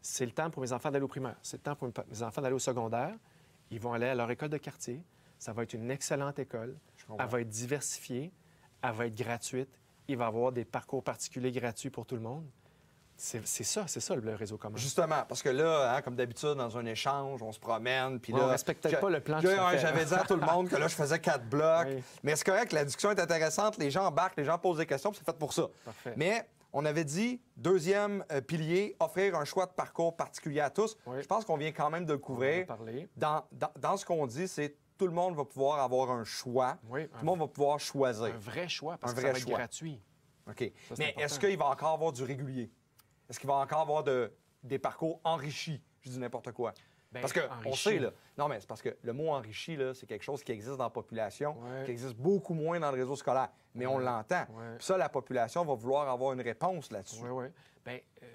[0.02, 2.42] c'est le temps pour mes enfants d'aller au primaire, c'est le temps pour mes enfants
[2.42, 3.14] d'aller au secondaire.
[3.70, 5.02] Ils vont aller à leur école de quartier.
[5.38, 6.76] Ça va être une excellente école.
[7.18, 8.30] Elle va être diversifiée.
[8.82, 9.80] Elle va être gratuite
[10.10, 12.44] il va y avoir des parcours particuliers gratuits pour tout le monde.
[13.16, 14.78] C'est ça, c'est ça le réseau commun.
[14.78, 18.38] Justement, parce que là, hein, comme d'habitude, dans un échange, on se promène, puis là...
[18.44, 21.18] On respectait pas le plan J'avais dit à tout le monde que là, je faisais
[21.18, 21.88] quatre blocs.
[22.22, 25.12] Mais c'est correct, la discussion est intéressante, les gens embarquent, les gens posent des questions,
[25.12, 25.68] c'est fait pour ça.
[26.16, 30.96] Mais on avait dit, deuxième euh, pilier, offrir un choix de parcours particulier à tous.
[31.20, 32.66] Je pense qu'on vient quand même de le couvrir.
[33.16, 36.76] Dans, dans, dans ce qu'on dit, c'est tout le monde va pouvoir avoir un choix.
[36.86, 38.26] tout le monde va pouvoir choisir.
[38.26, 39.98] Un vrai choix, parce que ça va être gratuit.
[40.46, 40.70] OK.
[40.98, 42.70] Mais est-ce qu'il va encore avoir du régulier?
[43.30, 44.30] Est-ce qu'il va encore avoir de,
[44.62, 45.80] des parcours enrichis?
[46.02, 46.74] Je dis n'importe quoi.
[47.12, 48.10] Ben, parce qu'on sait, là.
[48.36, 50.84] Non, mais c'est parce que le mot enrichi, là, c'est quelque chose qui existe dans
[50.84, 53.48] la population, qui existe beaucoup moins dans le réseau scolaire.
[53.74, 54.44] Mais on l'entend.
[54.76, 57.22] Puis ça, la population va vouloir avoir une réponse là-dessus.
[57.22, 57.46] Oui, oui.
[57.86, 58.26] Bien, euh,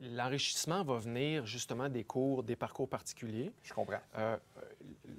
[0.00, 3.52] l'enrichissement va venir justement des cours, des parcours particuliers.
[3.62, 4.00] Je comprends.
[4.16, 4.36] Euh,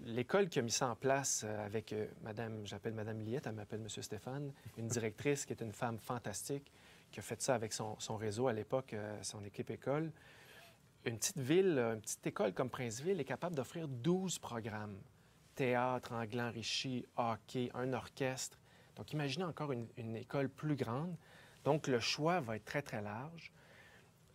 [0.06, 3.56] l'école qui a mis ça en place euh, avec euh, Madame, j'appelle Madame Liette, elle
[3.56, 6.71] m'appelle Monsieur Stéphane, une directrice qui est une femme fantastique,
[7.12, 10.12] qui a fait ça avec son, réseau à l'époque, son équipe école.
[11.06, 14.97] Une petite ville, une petite école comme Princeville est capable d'offrir 12 programmes.
[15.54, 18.58] Théâtre, anglais enrichi, hockey, un orchestre.
[18.95, 21.15] Donc imaginez encore une, école plus grande.
[21.63, 23.51] Donc le choix va être très, très large.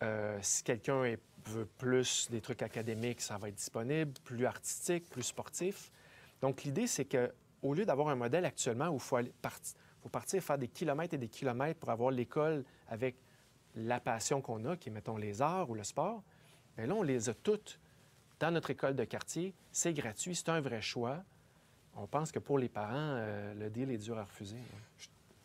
[0.01, 1.03] Euh, si quelqu'un
[1.45, 5.91] veut plus des trucs académiques, ça va être disponible, plus artistique, plus sportif.
[6.41, 9.17] Donc, l'idée, c'est que au lieu d'avoir un modèle actuellement où il faut,
[10.01, 13.15] faut partir faire des kilomètres et des kilomètres pour avoir l'école avec
[13.75, 16.23] la passion qu'on a, qui est, mettons, les arts ou le sport,
[16.75, 17.79] bien là, on les a toutes
[18.39, 19.53] dans notre école de quartier.
[19.71, 21.23] C'est gratuit, c'est un vrai choix.
[21.95, 24.57] On pense que pour les parents, euh, le deal est dur à refuser.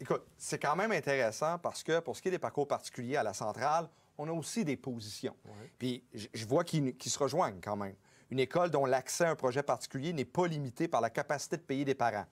[0.01, 3.23] Écoute, c'est quand même intéressant parce que pour ce qui est des parcours particuliers à
[3.23, 5.37] la centrale, on a aussi des positions.
[5.79, 7.95] Puis je vois qu'ils se rejoignent quand même.
[8.31, 11.63] Une école dont l'accès à un projet particulier n'est pas limité par la capacité de
[11.63, 12.27] payer des parents.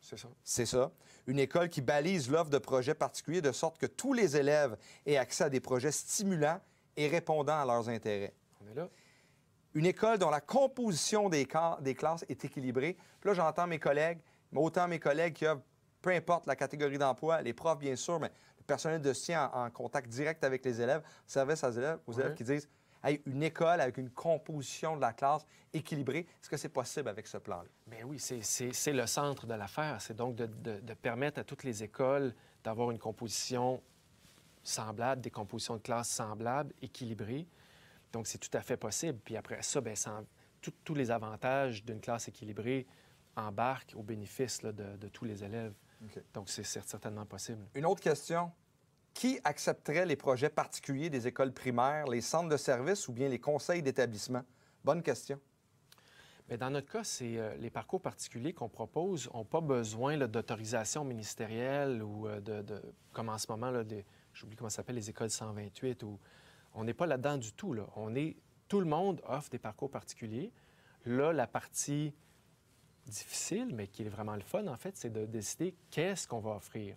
[0.00, 0.28] C'est ça.
[0.42, 0.90] C'est ça.
[1.26, 5.16] Une école qui balise l'offre de projets particuliers de sorte que tous les élèves aient
[5.16, 6.60] accès à des projets stimulants
[6.96, 8.34] et répondant à leurs intérêts.
[8.60, 8.88] On est là.
[9.74, 11.46] Une école dont la composition des,
[11.80, 12.96] des classes est équilibrée.
[13.20, 14.18] Puis là, j'entends mes collègues
[14.52, 15.62] mais autant mes collègues qui œuvrent,
[16.00, 18.30] peu importe la catégorie d'emploi, les profs, bien sûr, mais
[18.68, 22.34] personnel de soutien en, en contact direct avec les élèves, service aux élèves, aux élèves
[22.36, 22.68] qui disent
[23.02, 27.28] Hey, une école avec une composition de la classe équilibrée, est-ce que c'est possible avec
[27.28, 27.68] ce plan-là?
[27.86, 30.00] Bien oui, c'est- le centre de l'affaire.
[30.00, 33.80] C'est donc de, de- de permettre à toutes les écoles d'avoir une composition
[34.64, 37.46] semblable, des compositions de classe semblables, équilibrées.
[38.12, 39.18] Donc, c'est tout à fait possible.
[39.24, 39.94] Puis après ça, bien,
[40.60, 42.84] tout- tous les avantages d'une classe équilibrée
[43.36, 45.72] embarquent au bénéfice là, de, de tous les élèves.
[46.34, 47.66] Donc, c'est certainement possible.
[47.74, 48.50] Une autre question.
[49.14, 53.40] Qui accepterait les projets particuliers des écoles primaires, les centres de services ou bien les
[53.40, 54.42] conseils d'établissement?
[54.84, 55.40] Bonne question.
[56.48, 61.04] Mais dans notre cas, c'est euh, les parcours particuliers qu'on propose n'ont pas besoin d'autorisation
[61.04, 62.82] ministérielle ou euh, de, de-
[63.12, 63.72] comme en ce moment,
[64.32, 66.02] j'oublie comment ça s'appelle, les écoles 128.
[66.04, 66.18] Ou,
[66.74, 67.74] on n'est pas là-dedans du tout.
[67.74, 67.86] Là.
[67.96, 68.36] On est,
[68.68, 70.52] tout le monde offre des parcours particuliers.
[71.04, 72.14] Là, la partie
[73.08, 76.52] difficile, mais qui est vraiment le fun, en fait, c'est de décider qu'est-ce qu'on va
[76.56, 76.96] offrir.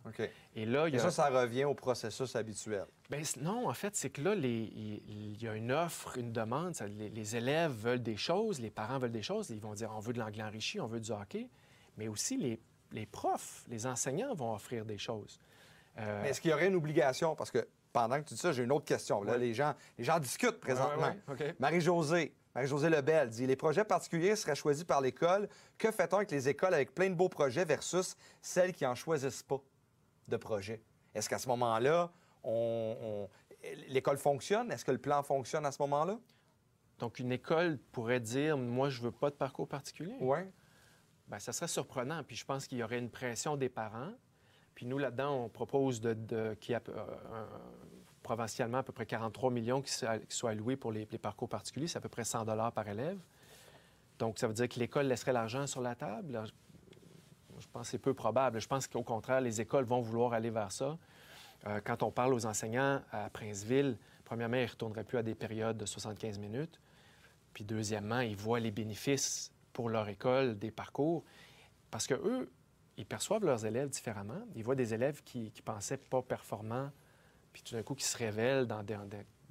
[0.55, 1.03] Et là, il y Et a...
[1.03, 2.85] ça, ça revient au processus habituel.
[3.23, 4.71] C- non, en fait, c'est que là, les-
[5.07, 6.73] il y a une offre, une demande.
[7.13, 9.49] les, élèves veulent des choses, les parents veulent des choses.
[9.49, 11.49] Ils vont dire on veut de l'anglais enrichi, on veut du hockey.
[11.97, 12.59] Mais aussi, les,
[12.91, 15.39] les profs, les enseignants vont offrir des choses.
[15.99, 17.35] Euh, Mais est-ce qu'il y aurait une obligation?
[17.35, 19.21] Parce que pendant que tu dis ça, j'ai une autre question.
[19.23, 19.39] Là, Ouais.
[19.39, 21.13] les, gens, les gens discutent présentement.
[21.27, 21.55] ouais, ouais, OK.
[21.59, 25.47] Marie-Josée, Marie-Josée Lebel dit Les projets particuliers seraient choisis par l'école.
[25.77, 29.43] Que fait-on avec les écoles avec plein de beaux projets versus celles qui n'en choisissent
[29.43, 29.61] pas
[30.27, 30.81] de projets?
[31.15, 32.11] Est-ce qu'à ce moment-là,
[32.43, 33.29] on- on-
[33.87, 34.71] l'école fonctionne?
[34.71, 36.19] Est-ce que le plan fonctionne à ce moment-là?
[36.99, 40.15] Donc, une école pourrait dire moi, je veux pas de parcours particulier.
[40.19, 40.39] Oui.
[41.27, 42.23] Bien, ça serait surprenant.
[42.23, 44.11] Puis je pense qu'il y aurait une pression des parents.
[44.75, 47.47] Puis nous, là-dedans, on propose de, de- qu'il y ait, euh, un-
[48.31, 51.87] provincialement à peu près 43 millions qui, soient- alloués pour les, parcours particuliers.
[51.87, 53.19] C'est à peu près 100 par élève.
[54.19, 56.41] Donc, ça veut dire que l'école laisserait l'argent sur la table?
[57.59, 58.61] Je pense que c'est peu probable.
[58.61, 60.97] Je pense qu'au contraire, les écoles vont vouloir aller vers ça.
[61.67, 65.35] Euh, quand on parle aux enseignants à Princeville, premièrement, ils ne retourneraient plus à des
[65.35, 66.79] périodes de 75 minutes.
[67.53, 71.25] Puis deuxièmement, ils voient les bénéfices pour leur école des parcours.
[71.91, 72.49] Parce que eux,
[72.95, 74.41] ils perçoivent leurs élèves différemment.
[74.55, 76.91] Ils voient des élèves qui, qui pensaient pas performants,
[77.53, 78.83] puis tout d'un coup qui se révèlent dans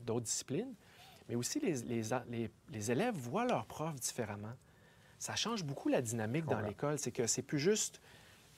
[0.04, 0.72] d'autres disciplines.
[1.28, 4.52] Mais aussi, les, les a- les- les élèves voient leurs profs différemment.
[5.18, 6.98] Ça change beaucoup la dynamique dans l'école.
[6.98, 8.00] C'est que c'est plus juste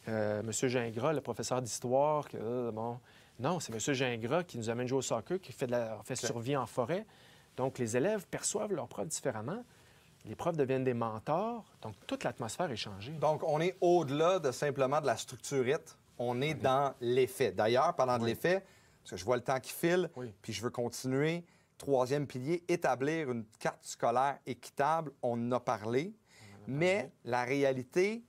[0.09, 0.50] euh, M.
[0.52, 2.98] Gingras, le professeur d'histoire, que, euh, bon,
[3.40, 3.94] non, c'est M.
[3.94, 7.05] Gingras qui nous amène jouer au soccer, qui fait, de la, fait survie en forêt.
[7.57, 9.62] Donc, les élèves perçoivent leurs profs différemment.
[10.24, 11.64] Les profs deviennent des mentors.
[11.83, 13.12] Donc, toute l'atmosphère est changée.
[13.12, 15.96] Donc, on est au-delà de simplement de la structurite.
[16.18, 17.50] On est dans l'effet.
[17.52, 18.31] D'ailleurs, parlant de Oui.
[18.31, 18.64] l'effet,
[19.02, 20.32] parce que je vois le temps qui file, Oui.
[20.42, 21.44] puis je veux continuer.
[21.78, 25.10] Troisième pilier, établir une carte scolaire équitable.
[25.22, 26.14] On en a parlé.
[26.68, 28.22] Mais la réalité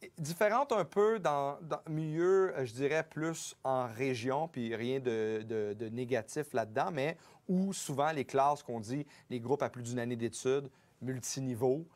[0.00, 4.74] est différente un peu dans, dans le milieu, euh, je dirais, plus en région, puis
[4.74, 9.62] rien de, de- de négatif là-dedans, mais où souvent les classes qu'on dit, les groupes
[9.62, 10.68] à plus d'une année d'études,
[11.00, 11.86] multiniveaux,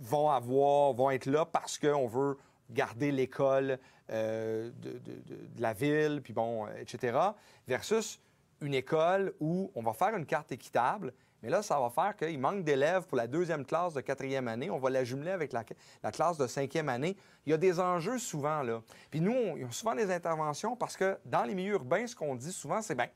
[0.00, 2.36] vont avoir, vont être là parce qu'on veut
[2.70, 3.78] garder l'école
[4.10, 5.22] euh, de, de-
[5.58, 7.18] la ville, puis bon, euh, etc.,
[7.66, 8.20] versus
[8.60, 12.38] une école où on va faire une carte équitable, mais là, ça va faire qu'il
[12.38, 14.70] manque d'élèves pour la deuxième classe de quatrième année.
[14.70, 15.64] On va la jumeler avec la,
[16.04, 17.16] la classe de cinquième année.
[17.46, 18.80] Il y a des enjeux souvent, là.
[19.10, 22.06] Puis nous, on, il y a souvent des interventions parce que dans les milieux urbains,
[22.06, 23.08] ce qu'on dit souvent, c'est bien,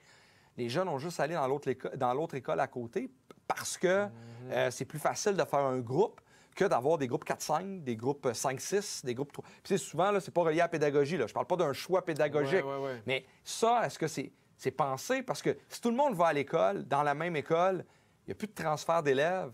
[0.56, 3.08] les jeunes ont juste allé dans l'autre éco- dans l'autre école à côté
[3.46, 4.08] parce que
[4.50, 6.20] euh, c'est plus facile de faire un groupe
[6.56, 9.44] que d'avoir des groupes 4-5, des groupes 5-6, des groupes 3.
[9.44, 11.16] Puis c'est souvent, là, c'est pas relié à la pédagogie.
[11.16, 11.26] Là.
[11.28, 12.64] Je parle pas d'un choix pédagogique.
[12.64, 13.02] Ouais, ouais, ouais.
[13.06, 15.22] Mais ça, est-ce que c'est c'est pensé?
[15.22, 17.84] Parce que si tout le monde va à l'école, dans la même école,
[18.24, 19.52] il n'y a plus de transfert d'élèves.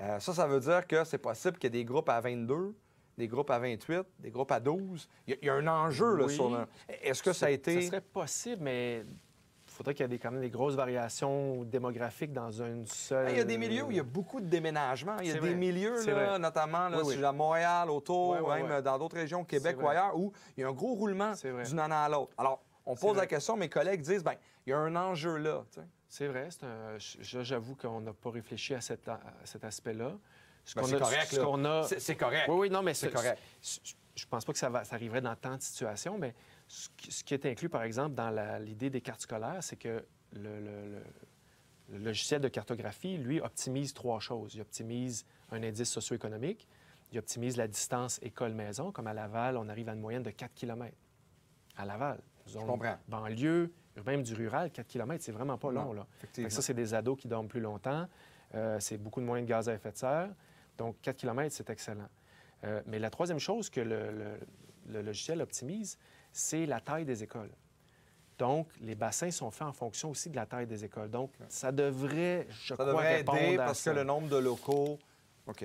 [0.00, 2.74] Euh, ça, ça veut dire que c'est possible qu'il y ait des groupes à 22,
[3.18, 5.08] des groupes à 28, des groupes à 12.
[5.28, 6.34] Il y a, il y a un enjeu là, Oui.
[6.34, 6.66] sur le...
[7.02, 7.82] Est-ce que ça a été...
[7.82, 9.04] Ça serait possible, mais
[9.72, 13.30] faudrait qu'il y ait des- quand même des grosses variations démographiques dans une seule...
[13.30, 15.18] Il y a des milieux où il y a beaucoup de déménagements.
[15.20, 15.54] Il y a des vrai.
[15.54, 17.14] milieux, là, notamment là, Oui, oui.
[17.16, 20.68] sur- à Montréal, autour, même dans d'autres régions, Québec ou ailleurs, où il y a
[20.68, 21.32] un gros roulement
[21.66, 22.32] d'une année à l'autre.
[22.38, 24.34] Alors, on pose la question, mes collègues disent, ben
[24.66, 25.64] il y a un enjeu là.
[26.08, 26.48] C'est vrai.
[26.62, 30.10] un- J'avoue qu'on n'a pas réfléchi à, cet a- à cet aspect-là.
[30.76, 32.44] Ben, c'est correct, ce a- C'est- correct.
[32.48, 33.38] Oui, oui, non, mais C'est ce- correct.
[34.14, 36.34] Je pense pas que ça, va, ça arriverait dans tant de situations, mais
[37.08, 38.30] ce qui, est inclus, par exemple, dans
[38.62, 41.02] l'idée des cartes scolaires, c'est que le, le- le-
[41.90, 44.54] le logiciel de cartographie, lui, optimise trois choses.
[44.54, 46.66] Il optimise un indice socio-économique,
[47.10, 50.54] il optimise la distance école-maison, comme à Laval, on arrive à une moyenne de 4
[50.54, 50.96] km.
[51.76, 52.18] À Laval.
[52.48, 52.96] Zone comprends.
[53.08, 53.70] Banlieue,
[54.06, 55.92] même du rural, 4 km, c'est vraiment pas Non, long.
[55.92, 56.06] Là.
[56.48, 58.08] ça, c'est des ados qui dorment plus longtemps.
[58.54, 60.30] Euh, c'est beaucoup de moins de gaz à effet de serre.
[60.78, 62.08] Donc, 4 km, c'est excellent.
[62.64, 64.38] Euh, mais la troisième chose que le, le-
[64.86, 65.98] le logiciel optimise,
[66.32, 67.50] c'est la taille des écoles.
[68.38, 71.10] Donc, les bassins sont faits en fonction aussi de la taille des écoles.
[71.10, 74.36] Donc, ça devrait, je Ça crois, devrait répondre aider à parce que le nombre de
[74.36, 74.98] locaux.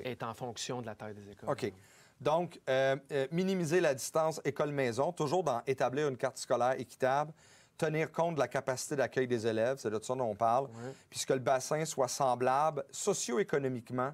[0.04, 1.50] Est en fonction de la taille des écoles.
[1.50, 1.72] OK.
[2.20, 7.32] Donc, euh, euh, minimiser la distance école-maison, toujours dans établir une carte scolaire équitable,
[7.78, 10.68] tenir compte de la capacité d'accueil des élèves, c'est de ça dont on parle,
[11.10, 14.14] puisque le bassin soit semblable socio-économiquement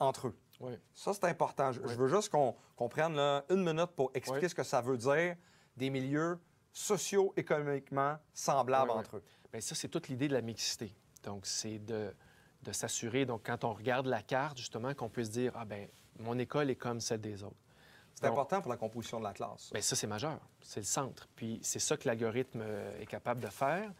[0.00, 0.36] entre eux.
[0.60, 0.72] Oui.
[0.92, 1.70] Ça, c'est important.
[1.70, 5.36] Je, veux juste qu'on prenne là, une minute pour expliquer ce que ça veut dire
[5.76, 6.38] des milieux
[6.72, 9.22] socio-économiquement semblables entre eux.
[9.52, 10.94] Bien, ça, c'est toute l'idée de la mixité.
[11.22, 12.14] Donc, c'est de,
[12.62, 16.38] de s'assurer, donc, quand on regarde la carte, justement, qu'on puisse dire, ah ben mon
[16.38, 17.56] école est comme celle des autres.
[18.14, 19.70] C'est important pour la composition de la classe.
[19.72, 20.40] Bien, ça, c'est majeur.
[20.62, 21.28] C'est le centre.
[21.36, 23.92] Puis c'est ça que l'algorithme euh, est capable de faire.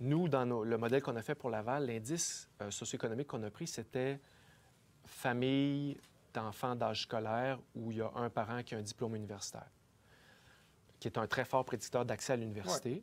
[0.00, 3.50] Nous, dans nos- le modèle qu'on a fait pour Laval, l'indice euh, socio-économique qu'on a
[3.50, 4.18] pris, c'était
[5.04, 5.96] famille
[6.34, 9.68] d'enfants d'âge scolaire où il y a un parent qui a un diplôme universitaire,
[11.00, 13.02] qui est un très fort prédicteur d'accès à l'université.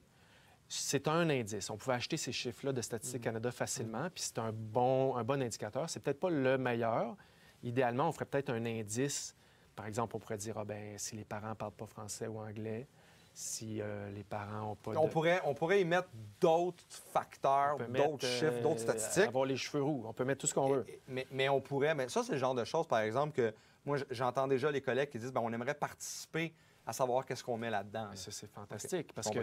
[0.70, 1.70] C'est un indice.
[1.70, 5.42] On pouvait acheter ces chiffres-là de Statistique Canada facilement, puis c'est un bon, un bon
[5.42, 5.90] indicateur.
[5.90, 7.16] C'est peut-être pas le meilleur.
[7.64, 9.36] Idéalement, on ferait peut-être un indice.
[9.76, 12.88] Par exemple, on pourrait dire, ah ben, si les parents parlent pas français ou anglais,
[13.34, 14.98] si euh, les parents ont pas de...
[14.98, 16.10] On, pourrait, on pourrait y mettre
[16.42, 19.28] d'autres facteurs, d'autres chiffres, euh, d'autres statistiques.
[19.28, 20.04] Avoir les cheveux roux.
[20.08, 20.86] On peut mettre tout ce qu'on veut.
[21.08, 23.54] Mais, mais on pourrait, mais ça, c'est le genre de choses, par exemple, que
[23.86, 26.54] moi, j'entends déjà les collègues qui disent, ben, on aimerait participer
[26.88, 28.06] à savoir qu'est-ce qu'on met là-dedans.
[28.10, 28.16] là.
[28.16, 29.14] Ça, c'est fantastique.
[29.14, 29.40] Parce que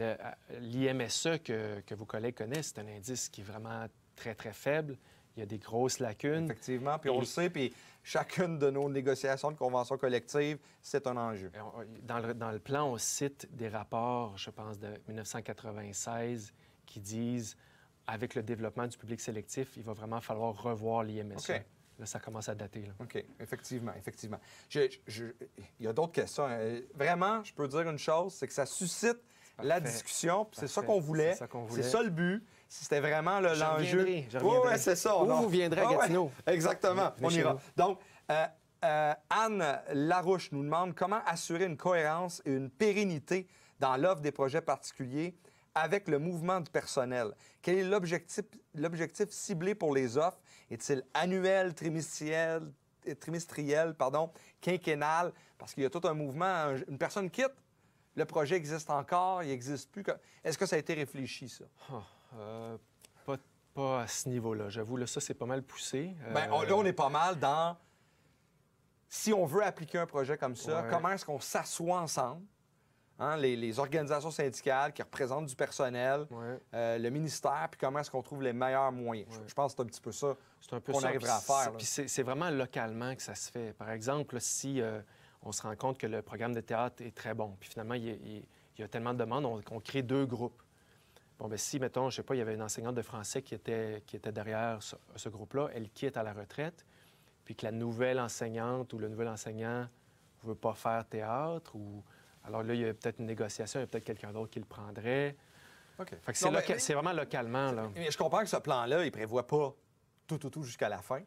[0.00, 0.16] euh,
[0.60, 4.98] l'IMSE que, que vos collègues connaissent, c'est un indice qui est vraiment très, très faible.
[5.36, 6.46] Il y a des grosses lacunes.
[6.46, 11.06] Effectivement, puis on Et- le sait, puis chacune de nos négociations de conventions collectives, c'est
[11.06, 11.52] un enjeu.
[11.54, 16.52] On- Dans le, dans le plan, on cite des rapports, je pense, de 1996
[16.86, 17.56] qui disent,
[18.06, 21.52] avec le développement du public sélectif, il va vraiment falloir revoir l'IMSE.
[21.98, 22.82] Là, ça commence à dater.
[22.82, 22.92] là.
[23.00, 24.38] OK, effectivement, effectivement.
[24.68, 25.24] Je- je-
[25.80, 26.46] il y a d'autres questions.
[26.48, 29.18] Euh, Vraiment, je peux dire une chose, c'est que ça suscite
[29.60, 31.32] la discussion, puis c'est ça qu'on voulait.
[31.32, 32.44] C'est ça ça le but.
[32.68, 33.98] C'était vraiment le- Je l'enjeu.
[34.00, 35.20] reviendrai, je Ouais, c'est ça.
[35.20, 36.30] Ou vous viendrez à Ah ouais, Gatineau?
[36.46, 37.56] Exactement, on ira.
[37.76, 37.98] Donc,
[38.30, 38.46] euh,
[38.84, 43.48] euh, Anne Larouche nous demande comment assurer une cohérence et une pérennité
[43.80, 45.34] dans l'offre des projets particuliers
[45.78, 47.32] avec le mouvement du personnel.
[47.62, 50.40] Quel est l'objectif, ciblé pour les offres?
[50.70, 52.70] Est-il annuel, trimestriel,
[53.08, 55.32] euh, trimestriel, pardon, quinquennal?
[55.56, 56.44] Parce qu'il y a tout un mouvement.
[56.44, 57.54] un- Une personne quitte,
[58.14, 60.04] le projet existe encore, il n'existe plus.
[60.44, 61.64] Est-ce que ça a été réfléchi, ça?
[61.90, 62.02] Ah,
[62.36, 62.76] euh,
[63.24, 63.36] pas,
[63.74, 64.68] pas à ce niveau-là.
[64.68, 66.14] J'avoue, là, ça, c'est pas mal poussé.
[66.34, 67.76] Ben, on- là, on est pas mal dans.
[69.08, 70.88] Si on veut appliquer un projet comme ça, Ouais.
[70.90, 72.44] comment est-ce qu'on s'assoit ensemble?
[73.18, 77.98] Hein, les, les organisations syndicales qui représentent du personnel, ouais, euh, le ministère, puis comment
[77.98, 79.28] est-ce qu'on trouve les meilleurs moyens?
[79.32, 79.44] Je- Ouais.
[79.48, 80.36] Je pense que c'est un petit peu ça.
[80.92, 81.72] qu'on arrivera à faire.
[81.76, 83.72] Puis c'est vraiment localement que ça se fait.
[83.74, 85.00] Par exemple, là, si euh,
[85.42, 88.04] on se rend compte que le programme de théâtre est très bon, puis finalement, il
[88.04, 90.62] y a, il- il y a tellement de demandes, on, qu'on crée deux groupes.
[91.38, 93.54] Bon, ben si, mettons, je sais pas, il y avait une enseignante de français qui
[93.54, 96.84] était, qui était derrière ce, ce groupe-là, elle quitte à la retraite,
[97.44, 99.88] puis que la nouvelle enseignante ou le nouvel enseignant
[100.42, 102.02] ne veut pas faire théâtre, ou...
[102.48, 104.58] Alors là, il y a peut-être une négociation, il y a peut-être quelqu'un d'autre qui
[104.58, 105.36] le prendrait.
[105.98, 106.10] OK.
[106.22, 107.90] Fait que c'est, loca- vraiment localement, là.
[107.94, 109.74] Mais je comprends que ce plan-là, il prévoit pas
[110.26, 111.20] tout, tout, tout jusqu'à la fin.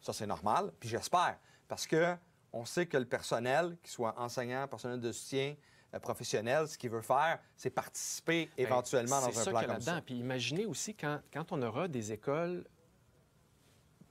[0.00, 0.70] Ça, c'est normal.
[0.78, 1.38] Puis j'espère.
[1.66, 2.14] Parce que
[2.52, 5.54] on sait que le personnel, qu'il soit enseignant, personnel de soutien,
[5.94, 9.80] euh, professionnel, ce qu'il veut faire, c'est participer Ben, éventuellement dans un ça plan comme
[9.80, 10.02] ça.
[10.02, 12.66] Puis imaginez aussi quand, quand on aura des écoles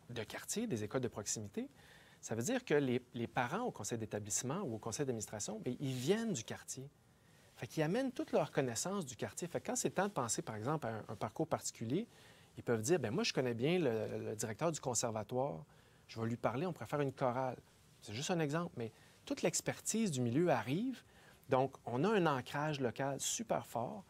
[0.09, 1.69] de quartier, des écoles de proximité,
[2.21, 5.93] ça veut dire que les, parents au conseil d'établissement ou au conseil d'administration, bien, ils
[5.93, 6.89] viennent du quartier.
[7.55, 9.47] Fait amènent toute leur connaissance du quartier.
[9.65, 12.07] Quand c'est temps de penser, par exemple, à un, un parcours particulier,
[12.57, 15.63] ils peuvent dire, ben moi, je connais bien le, le directeur du conservatoire,
[16.07, 17.57] je vais lui parler, on pourrait faire une chorale.
[18.01, 18.91] C'est juste un exemple, mais
[19.25, 21.03] toute l'expertise du milieu arrive.
[21.49, 24.03] Donc, on a un ancrage local super fort.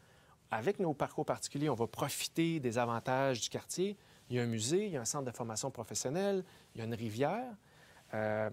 [0.52, 3.98] Avec nos parcours particuliers, on va profiter des avantages du quartier.
[4.30, 6.44] Il y a un musée, il y a un centre de formation professionnelle,
[6.74, 7.54] il y a une rivière.
[8.14, 8.50] Euh,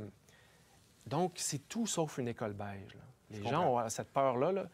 [1.06, 2.94] donc, c'est tout sauf une école beige.
[2.94, 3.00] là.
[3.30, 3.84] Les Je gens comprends.
[3.84, 4.52] ont cette peur-là.
[4.52, 4.66] là.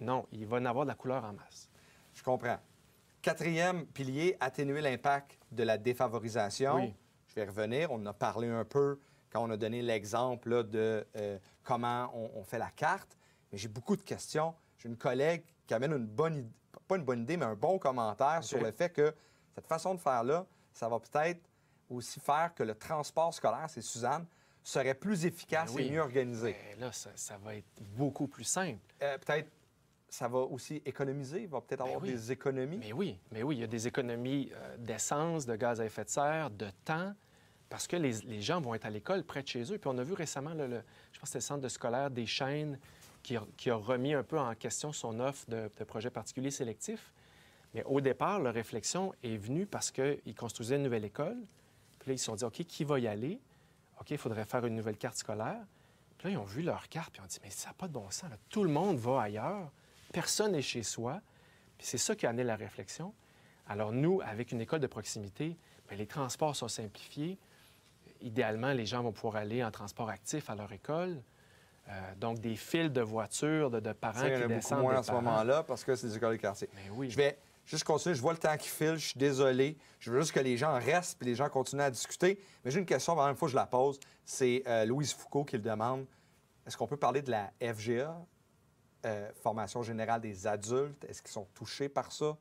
[0.00, 1.68] Non, il va en avoir de la couleur en masse.
[2.14, 2.58] Je comprends.
[3.22, 6.76] Quatrième pilier, atténuer l'impact de la défavorisation.
[6.76, 6.94] Oui.
[7.28, 7.90] Je vais revenir.
[7.90, 8.98] On en a parlé un peu
[9.30, 13.16] quand on a donné l'exemple de euh, comment on, on fait la carte.
[13.50, 14.54] Mais j'ai beaucoup de questions.
[14.78, 16.50] J'ai une collègue qui amène une bonne idée,
[16.86, 19.14] pas une bonne idée, mais un bon commentaire sur le fait que
[19.54, 21.40] cette façon de faire-là, ça va peut-être
[21.90, 24.26] aussi faire que le transport scolaire, c'est Suzanne,
[24.62, 25.86] serait plus efficace Ben oui.
[25.86, 26.56] et mieux organisé.
[26.64, 28.80] Mais là, ça, ça va être beaucoup plus simple.
[29.02, 29.50] Euh, peut-être
[30.08, 32.14] ça va aussi économiser, il va peut-être avoir Ben oui.
[32.14, 32.78] des économies.
[32.78, 36.04] Mais oui, mais oui, il y a des économies euh, d'essence, de gaz à effet
[36.04, 37.12] de serre, de temps.
[37.68, 39.78] parce que les, gens vont être à l'école près de chez eux.
[39.78, 40.82] Puis on a vu récemment, le,
[41.12, 42.78] je pense que c'était le centre de scolaire des chaînes
[43.22, 47.12] qui a, remis un peu en question son offre de, de projets particuliers sélectifs.
[47.74, 51.36] Mais au départ, leur réflexion est venue parce qu'ils construisaient une nouvelle école.
[52.06, 53.40] Puis là, ils se sont dit, OK, qui va y aller?
[54.00, 55.58] OK, il faudrait faire une nouvelle carte scolaire.
[56.16, 57.88] Puis là, ils ont vu leur carte, puis ils ont dit, mais ça n'a pas
[57.88, 58.30] de bon sens.
[58.48, 59.72] Tout le monde va ailleurs.
[60.12, 61.20] Personne n'est chez soi.
[61.76, 63.12] Puis c'est ça qui a amené la réflexion.
[63.66, 65.56] Alors nous, avec une école de proximité,
[65.88, 67.40] bien, les transports sont simplifiés.
[68.20, 71.20] Idéalement, les gens vont pouvoir aller en transport actif à leur école.
[71.88, 74.78] Euh, donc, des fils de voitures, de, parents qui descendent.
[74.78, 76.68] beaucoup moins à ce moment-là parce que c'est des écoles de quartier.
[76.72, 77.10] Mais oui.
[77.10, 77.36] Je vais
[77.66, 78.14] juste continuer.
[78.14, 78.96] Je vois le temps qui file.
[78.96, 79.76] Je suis désolé.
[79.98, 82.40] Je veux juste que les gens restent et les gens continuent à discuter.
[82.64, 83.98] Mais j'ai une question, la même fois, je la pose.
[84.24, 86.06] C'est euh, Louise Foucault qui le demande.
[86.66, 88.16] Est-ce qu'on peut parler de la FGA,
[89.04, 91.04] euh, formation générale des adultes?
[91.04, 92.36] Est-ce qu'ils sont touchés par ça?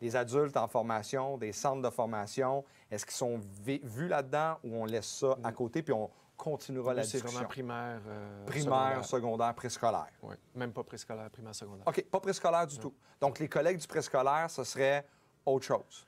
[0.00, 4.84] des adultes en formation, des centres de formation, est-ce qu'ils sont vus là-dedans ou on
[4.86, 6.10] laisse ça à côté puis on
[6.40, 7.28] continuera la discussion?
[7.28, 10.10] C'est vraiment primaire, euh, Primaire, secondaire, préscolaire.
[10.22, 11.86] Oui, même pas préscolaire, primaire, secondaire.
[11.86, 12.94] OK, pas préscolaire du tout.
[13.20, 15.06] Donc, les collègues du préscolaire, ce serait
[15.44, 16.06] autre chose.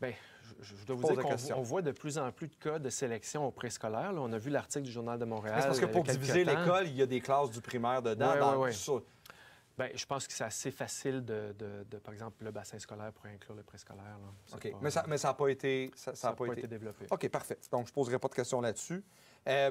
[0.00, 0.12] Bien,
[0.60, 3.50] je, dois vous dire qu'on voit de plus en plus de cas de sélection au
[3.50, 4.12] préscolaire.
[4.14, 5.62] on a vu l'article du Journal de Montréal.
[5.64, 8.60] parce que pour diviser l'école, il y a des classes du primaire dedans.
[8.60, 9.00] Oui, oui,
[9.78, 11.54] Bien, je pense que c'est assez facile de,
[12.02, 14.18] par exemple, le bassin scolaire pour inclure le préscolaire.
[14.52, 14.72] OK.
[14.80, 15.92] Mais ça n'a pas été...
[15.94, 16.66] Ça, pas, été...
[16.66, 17.06] développé.
[17.08, 17.58] OK, parfait.
[17.70, 19.04] Donc, je ne poserai pas de questions là-dessus.
[19.48, 19.70] Euh,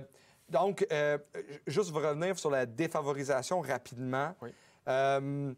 [0.49, 1.17] donc, euh,
[1.65, 4.33] juste vous revenir sur la défavorisation rapidement.
[4.41, 4.49] Oui.
[4.87, 5.53] Euh,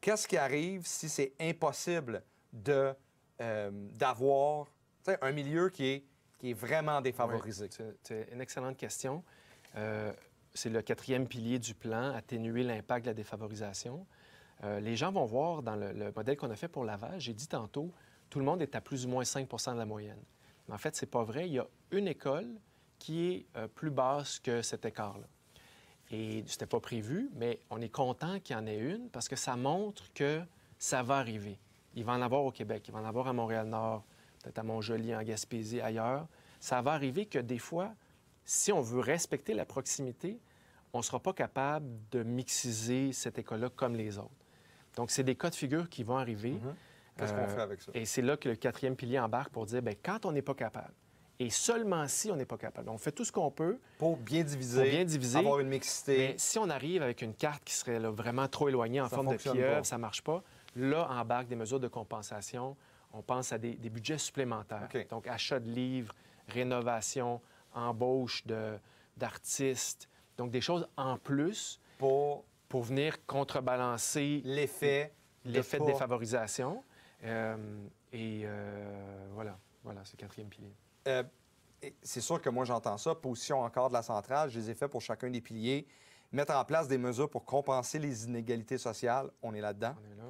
[0.00, 4.66] qu'est-ce qui arrive si c'est impossible d'avoir
[5.22, 6.04] un milieu qui est,
[6.38, 7.68] qui est vraiment défavorisé?
[8.02, 9.22] c'est une excellente question
[10.54, 14.06] c'est le quatrième pilier du plan, atténuer l'impact de la défavorisation.
[14.62, 17.92] Les gens vont voir dans le, modèle qu'on a fait pour Laval, j'ai dit tantôt,
[18.30, 20.22] tout le monde est à plus ou moins 5 de la moyenne.
[20.66, 21.46] Mais en fait, c'est pas vrai.
[21.46, 22.48] Il y a une école
[22.98, 25.26] qui est euh, plus basse que cet écart-là.
[26.10, 29.36] Et c'était pas prévu, mais on est content qu'il y en ait une parce que
[29.36, 30.40] ça montre que
[30.78, 31.58] ça va arriver.
[31.94, 34.04] Il va en avoir au Québec, il va en avoir à Montréal-Nord,
[34.42, 36.26] peut-être à Montjoli, en Gaspésie, ailleurs.
[36.60, 37.92] Ça va arriver que des fois,
[38.44, 40.38] si on veut respecter la proximité,
[40.92, 44.30] on ne sera pas capable de mixiser cette école-là comme les autres.
[44.94, 46.52] Donc, c'est des cas de figure qui vont arriver.
[46.52, 46.74] Mhm.
[47.16, 47.90] Qu'est-ce qu'on fait avec ça?
[47.94, 50.54] Et c'est là que le quatrième pilier embarque pour dire, bien, quand on n'est pas
[50.54, 50.94] capable,
[51.38, 54.42] et seulement si on n'est pas capable, on fait tout ce qu'on peut pour bien
[54.42, 56.16] diviser, pour bien diviser, avoir une mixité.
[56.16, 59.36] Mais si on arrive avec une carte qui serait vraiment trop éloignée en forme de
[59.36, 60.42] pieuvre, ça ne marche pas.
[60.76, 62.76] Là, embarque des mesures de compensation.
[63.12, 64.88] On pense à des, budgets supplémentaires.
[65.08, 66.14] Donc, achat de livres,
[66.48, 67.40] rénovation,
[67.72, 68.44] embauche
[69.16, 70.08] d'artistes.
[70.36, 75.12] Donc, des choses en plus pour, pour venir contrebalancer l'effet
[75.46, 76.82] l'effet de, défavorisation.
[77.24, 77.56] Euh,
[78.12, 80.72] et euh, voilà, voilà, c'est le quatrième pilier.
[81.06, 81.22] Euh,
[82.02, 83.14] c'est sûr que moi, j'entends ça.
[83.14, 85.86] Position encore de la centrale, je les ai fait pour chacun des piliers.
[86.32, 89.94] Mettre en place des mesures pour compenser les inégalités sociales, on est là-dedans.
[90.18, 90.24] Là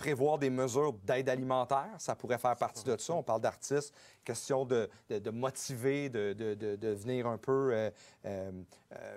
[0.00, 3.12] prévoir des mesures d'aide alimentaire, ça pourrait faire partie de ça.
[3.12, 4.88] On parle d'artistes, question de,
[5.30, 7.90] motiver, de, venir un peu euh,
[8.24, 8.50] euh,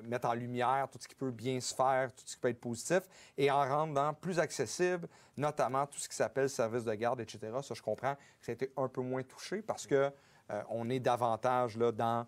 [0.03, 2.59] mettre en lumière tout ce qui peut bien se faire, tout ce qui peut être
[2.59, 3.03] positif,
[3.37, 5.07] et en rendant plus accessible,
[5.37, 7.39] notamment tout ce qui s'appelle service de garde, etc.
[7.61, 10.11] Ça, je comprends que ça a été un peu moins touché parce que
[10.69, 12.27] on est davantage là, dans,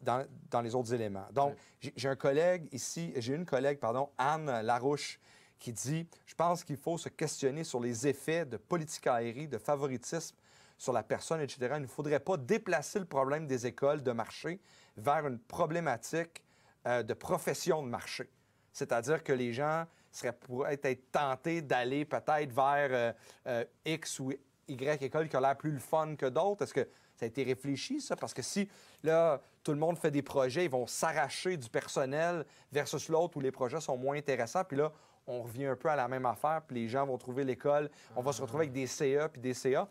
[0.00, 1.26] dans, dans, les autres éléments.
[1.32, 5.18] Donc, j'ai un collègue ici, j'ai une collègue, pardon, Anne Larouche,
[5.58, 9.58] qui dit Je pense qu'il faut se questionner sur les effets de politique aérienne, de
[9.58, 10.36] favoritisme
[10.80, 11.74] sur la personne, etc.
[11.76, 14.60] Il ne faudrait pas déplacer le problème des écoles de marché
[14.96, 16.42] vers une problématique
[16.86, 18.30] euh, de profession de marché.
[18.72, 23.12] C'est-à-dire que les gens seraient, pourraient être tentés d'aller peut-être vers euh,
[23.46, 24.32] euh, X ou
[24.70, 26.62] Y école qui a l'air plus le fun que d'autres?
[26.62, 28.16] Est-ce que ça a été réfléchi, ça?
[28.16, 28.68] Parce que si,
[29.02, 33.40] là, tout le monde fait des projets, ils vont s'arracher du personnel versus l'autre où
[33.40, 34.64] les projets sont moins intéressants.
[34.64, 34.92] Puis là,
[35.26, 38.22] on revient un peu à la même affaire, puis les gens vont trouver l'école, on
[38.22, 39.86] va se retrouver avec des CA puis des CA.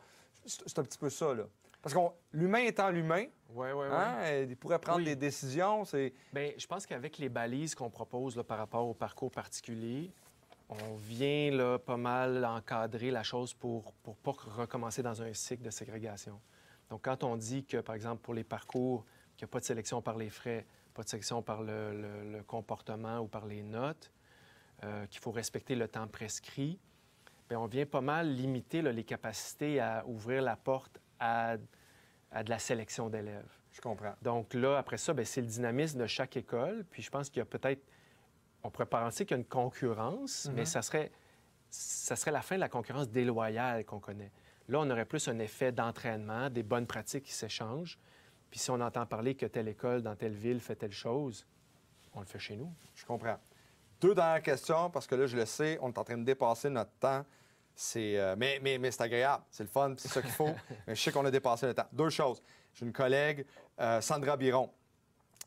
[0.46, 1.44] C'est un petit peu ça, là.
[1.82, 2.00] Parce que
[2.34, 5.84] l'humain étant l'humain, ouais, ouais, hein, il pourrait prendre des décisions.
[6.34, 10.12] Bien, je pense qu'avec les balises qu'on propose là, par rapport au parcours particulier,
[10.70, 15.64] on vient là, pas mal encadrer la chose pour ne pas recommencer dans un cycle
[15.64, 16.40] de ségrégation.
[16.90, 19.06] Donc, quand on dit que, par exemple, pour les parcours,
[19.36, 23.20] qu'il n'y a pas de sélection par les frais, pas de sélection par le comportement
[23.20, 24.12] ou par les notes,
[24.84, 26.80] euh, qu'il faut respecter le temps prescrit,
[27.50, 32.60] bien, on vient pas mal limiter les capacités à ouvrir la porte à, de la
[32.60, 33.52] sélection d'élèves.
[33.72, 34.14] Je comprends.
[34.22, 36.86] Donc là, après ça, c'est le dynamisme de chaque école.
[36.92, 37.82] Puis je pense qu'il y a peut-être...
[38.64, 40.66] On pourrait penser qu'il y a une concurrence, mais mhm.
[40.66, 41.12] ça serait,
[41.70, 44.32] ça serait la fin de la concurrence déloyale qu'on connaît.
[44.68, 47.98] Là, on aurait plus un effet d'entraînement, des bonnes pratiques qui s'échangent.
[48.52, 51.46] Puis si on entend parler que telle école dans telle ville fait telle chose,
[52.14, 52.72] on le fait chez nous.
[52.96, 53.38] Je comprends.
[54.02, 56.70] Deux dernières questions, parce que là, je le sais, on est en train de dépasser
[56.70, 57.26] notre temps.
[57.76, 60.54] C'est, euh, mais mais, mais c'est agréable, c'est le fun, c'est ça qu'il faut.
[60.88, 61.88] mais je sais qu'on a dépassé le temps.
[61.92, 62.42] Deux choses.
[62.74, 63.46] J'ai une collègue,
[63.80, 64.70] euh, Sandra Biron,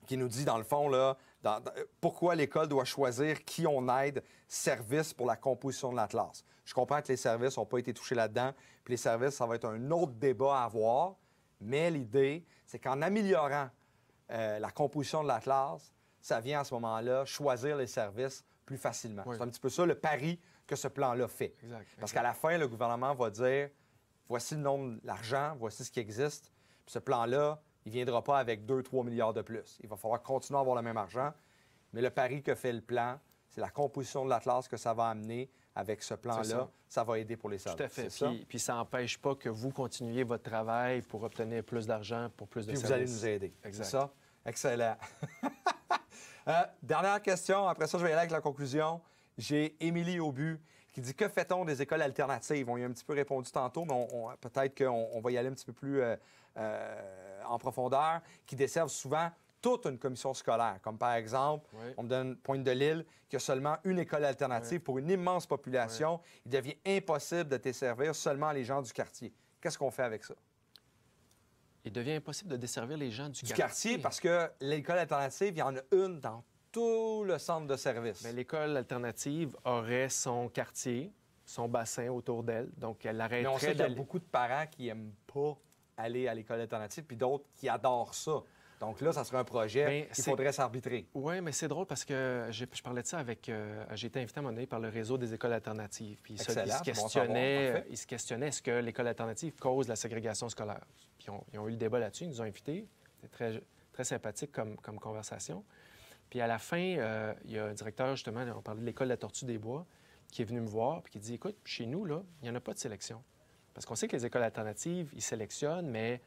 [0.07, 3.89] qui nous dit, dans le fond, là, dans- dans- pourquoi l'école doit choisir qui on
[3.99, 6.45] aide service pour la composition de l'Atlas?
[6.65, 8.53] Je comprends que les services n'ont pas été touchés là-dedans,
[8.85, 11.17] puis les services, ça va être un autre débat à avoir,
[11.61, 13.69] mais l'idée, c'est qu'en améliorant
[14.31, 19.25] euh, la composition de l'Atlas, ça vient à ce moment-là choisir les services plus facilement.
[19.27, 19.37] Oui.
[19.37, 21.55] C'est un petit peu ça le pari que ce plan-là fait.
[21.63, 21.87] Exact.
[21.99, 23.69] Parce qu'à la fin, le gouvernement va dire
[24.29, 26.51] voici le nombre, l'argent, voici ce qui existe.
[26.87, 29.79] Puis ce plan-là, il ne viendra pas avec 2-3 milliards de plus.
[29.83, 31.33] Il va falloir continuer à avoir le même argent.
[31.93, 33.19] Mais le pari que fait le plan,
[33.49, 36.45] c'est la composition de l'Atlas que ça va amener avec ce plan-là.
[36.45, 36.71] Ça.
[36.89, 37.05] Ça.
[37.05, 37.77] va aider pour les services.
[37.77, 38.11] Tout à fait.
[38.11, 38.29] C'est ça?
[38.29, 42.49] Puis, puis ça n'empêche pas que vous continuiez votre travail pour obtenir plus d'argent, pour
[42.49, 43.53] plus de Puis vous allez nous aider.
[43.65, 43.85] Exact.
[43.85, 44.13] C'est ça?
[44.45, 44.97] Excellent.
[46.49, 47.69] Euh, dernière question.
[47.69, 49.01] Après ça, je vais y aller avec la conclusion.
[49.39, 50.61] J'ai Émilie Aubu
[50.91, 52.69] qui dit Que fait-on des écoles alternatives?
[52.69, 54.09] On y a un petit peu répondu tantôt, mais
[54.41, 56.17] peut-être qu'on on va y aller un petit peu plus euh,
[56.57, 59.31] euh, en profondeur, qui desservent souvent
[59.61, 60.79] toute une commission scolaire.
[60.83, 61.95] Comme par exemple, Oui.
[61.97, 65.47] on me donne Pointe de l'Île, qui a seulement une école alternative pour une immense
[65.47, 66.21] population.
[66.45, 69.33] Il devient impossible de desservir seulement les gens du quartier.
[69.61, 70.35] Qu'est-ce qu'on fait avec ça?
[71.85, 75.59] Il devient impossible de desservir les gens du, du quartier parce que l'école alternative, il
[75.59, 78.23] y en a une dans tout le centre de service.
[78.25, 81.13] Mais l'école alternative aurait son quartier,
[81.45, 82.71] son bassin autour d'elle.
[82.77, 85.57] Donc, elle Mais on sait arrêterait qu'il y a beaucoup de parents qui n'aiment pas
[85.97, 88.43] aller à l'école alternative, puis d'autres qui adorent ça.
[88.81, 91.07] Donc là, ça serait un projet qu'il faudrait s'arbitrer.
[91.15, 93.49] Oui, mais c'est drôle parce que j'ai- je parlais de ça avec.
[93.49, 96.19] euh, j'ai été invité à un moment donné par le réseau des écoles alternatives.
[96.21, 99.95] Puis ça, ils se bon questionnaient, ils se questionnaient est-ce que l'école alternative cause la
[99.95, 100.85] ségrégation scolaire?
[101.19, 102.89] Puis on- ils ont eu le débat là-dessus, ils nous ont invités.
[103.15, 103.63] C'était très,
[103.93, 105.65] très sympathique comme, comme conversation.
[106.29, 109.07] Puis à la fin, euh, il y a un directeur, justement, on parlait de l'école
[109.09, 109.87] de la Tortue des Bois,
[110.33, 112.55] qui est venu me voir puis qui dit Écoute, chez nous, là, il n'y en
[112.57, 113.23] a pas de sélection.
[113.75, 116.21] Parce qu'on sait que les écoles alternatives, ils sélectionnent, mais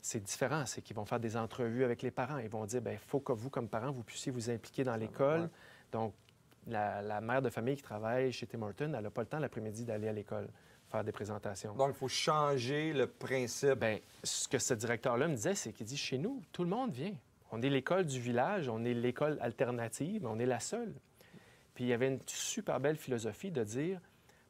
[0.00, 0.64] c'est différent.
[0.66, 2.38] C'est qu'ils vont faire des entrevues avec les parents.
[2.38, 5.50] Ils vont dire il faut que vous, comme parents, vous puissiez vous impliquer dans l'école.
[5.92, 6.14] Donc,
[6.66, 9.38] la, la mère de famille qui travaille chez Tim Hortons, elle n'a pas le temps
[9.38, 10.48] l'après-midi d'aller à l'école
[10.92, 11.74] faire des présentations.
[11.74, 13.74] Donc, il faut changer le principe.
[13.74, 16.92] Ben, ce que ce directeur-là me disait, c'est qu'il dit chez nous, tout le monde
[16.92, 17.14] vient.
[17.50, 20.94] On est l'école du village, on est l'école alternative, mais on est la seule.
[21.74, 24.00] Puis il y avait une super belle philosophie de dire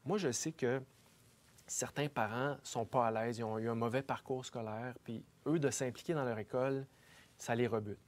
[0.05, 0.81] moi, je sais que
[1.67, 5.59] certains parents sont pas à l'aise, ils ont eu un mauvais parcours scolaire, puis eux,
[5.59, 6.85] de s'impliquer dans leur école,
[7.37, 7.99] ça les rebute.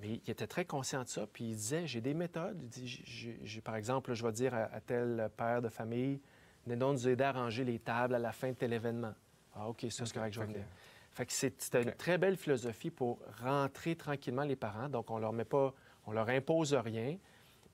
[0.00, 2.58] Mais il était très conscient de ça, puis il disait j'ai des méthodes.
[2.62, 6.20] Il dit, j'ai- j'ai- par exemple, je vais dire à, à tel père de famille
[6.66, 9.14] venez donc nous aider à ranger les tables à la fin de tel événement.
[9.54, 10.64] Ah, OK, ça, c'est correct, je vais venir.
[11.12, 14.88] Fait que c'est- c'était une très belle philosophie pour rentrer tranquillement les parents.
[14.88, 15.72] Donc, on leur met pas,
[16.06, 17.16] on leur impose rien,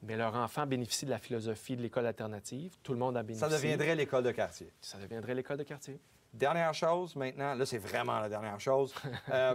[0.02, 2.76] mais leur enfant bénéficie de la philosophie de l'école alternative.
[2.82, 3.48] Tout le monde a bénéficié.
[3.48, 4.72] ça deviendrait l'école de quartier.
[4.80, 6.00] Ça deviendrait l'école de quartier.
[6.34, 8.94] Dernière chose maintenant, là, c'est vraiment la dernière chose.
[9.32, 9.54] Euh,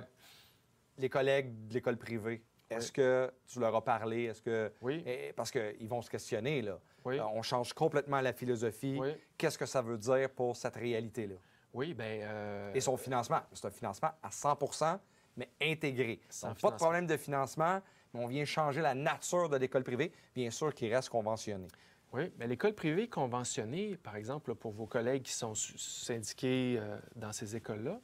[0.97, 4.23] les collègues de l'école privée, est-ce que tu leur as parlé?
[4.23, 4.71] Est-ce que.
[4.81, 5.03] Oui.
[5.05, 6.79] Eh, Parce qu'ils vont se questionner, là.
[7.05, 7.19] Oui.
[7.19, 8.97] Euh, on change complètement la philosophie.
[8.99, 9.09] Oui.
[9.37, 11.35] Qu'est-ce que ça veut dire pour cette réalité-là?
[11.73, 12.71] Oui, bien.
[12.73, 14.99] Et son financement, c'est un financement à 100%
[15.37, 16.19] mais intégré.
[16.29, 17.81] Sans Donc, pas de problème de financement,
[18.17, 21.67] mais on vient changer la nature de l'école privée, bien sûr qu'il reste conventionné.
[22.13, 27.33] Oui, mais l'école privée conventionnée, par exemple, pour vos collègues qui sont syndiqués euh, dans
[27.33, 27.99] ces écoles-là,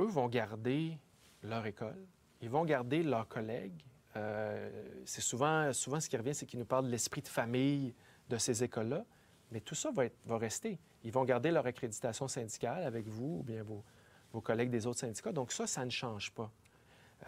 [0.00, 0.98] eux vont garder
[1.42, 1.98] leur école,
[2.40, 3.84] ils vont garder leurs collègues.
[4.16, 4.70] Euh,
[5.04, 7.94] c'est souvent, souvent ce qui revient, c'est qu'ils nous parlent de l'esprit de famille
[8.28, 9.04] de ces écoles-là,
[9.50, 10.78] mais tout ça va, être- va rester.
[11.04, 13.84] Ils vont garder leur accréditation syndicale avec vous ou bien vos,
[14.32, 15.32] vos collègues des autres syndicats.
[15.32, 16.50] Donc ça, ça ne change pas.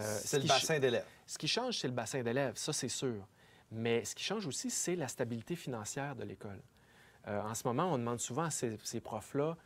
[0.01, 1.07] Euh, ce c'est le bassin d'élèves.
[1.27, 3.27] Ce qui change, c'est le bassin d'élèves, ça c'est sûr.
[3.71, 6.61] Mais ce qui change aussi, c'est la stabilité financière de l'école.
[7.27, 9.57] Euh, en ce moment, on demande souvent à ces, ces profs-là,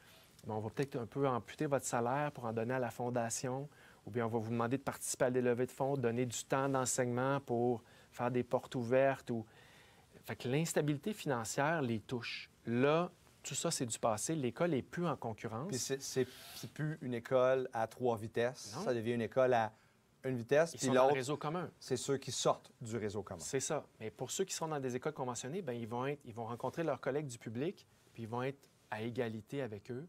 [0.47, 3.69] Bon, on va peut-être un peu amputer votre salaire pour en donner à la fondation,
[4.07, 6.45] ou bien on va vous demander de participer à des levées de fonds, donner du
[6.45, 7.83] temps d'enseignement pour
[8.13, 9.31] faire des portes ouvertes.
[9.31, 9.45] Ou...
[10.25, 12.51] Fait que l'instabilité financière les touche.
[12.67, 13.11] Là,
[13.43, 14.35] tout ça, c'est du passé.
[14.35, 15.69] L'école n'est plus en concurrence.
[15.69, 16.29] Puis c'est-
[16.73, 18.75] plus une école à trois vitesses.
[18.77, 18.85] Non.
[18.85, 19.73] Ça devient une école à
[20.25, 20.73] une vitesse.
[20.75, 21.71] Ils Puis sont dans le réseau commun.
[21.79, 23.41] c'est ceux qui sortent du réseau commun.
[23.41, 23.87] C'est ça.
[24.01, 26.47] Mais pour ceux qui sont dans des écoles conventionnées, ben, ils, vont être, ils vont
[26.47, 28.59] rencontrer leurs collègues du public, puis ils vont être
[28.91, 30.07] à égalité avec eux.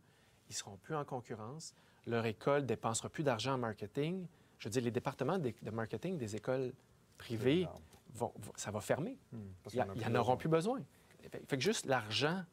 [0.50, 1.74] Ils seront plus en concurrence.
[2.08, 4.26] Leur école ne dépensera plus d'argent en marketing.
[4.58, 6.74] Je veux dire, les départements de, marketing des écoles
[7.18, 7.68] privées,
[8.14, 9.18] vont, vont- ça va fermer.
[9.64, 10.82] Parce Ils qu'on a n'y plus en auront plus besoin.
[11.48, 12.44] Fait, que juste l'argent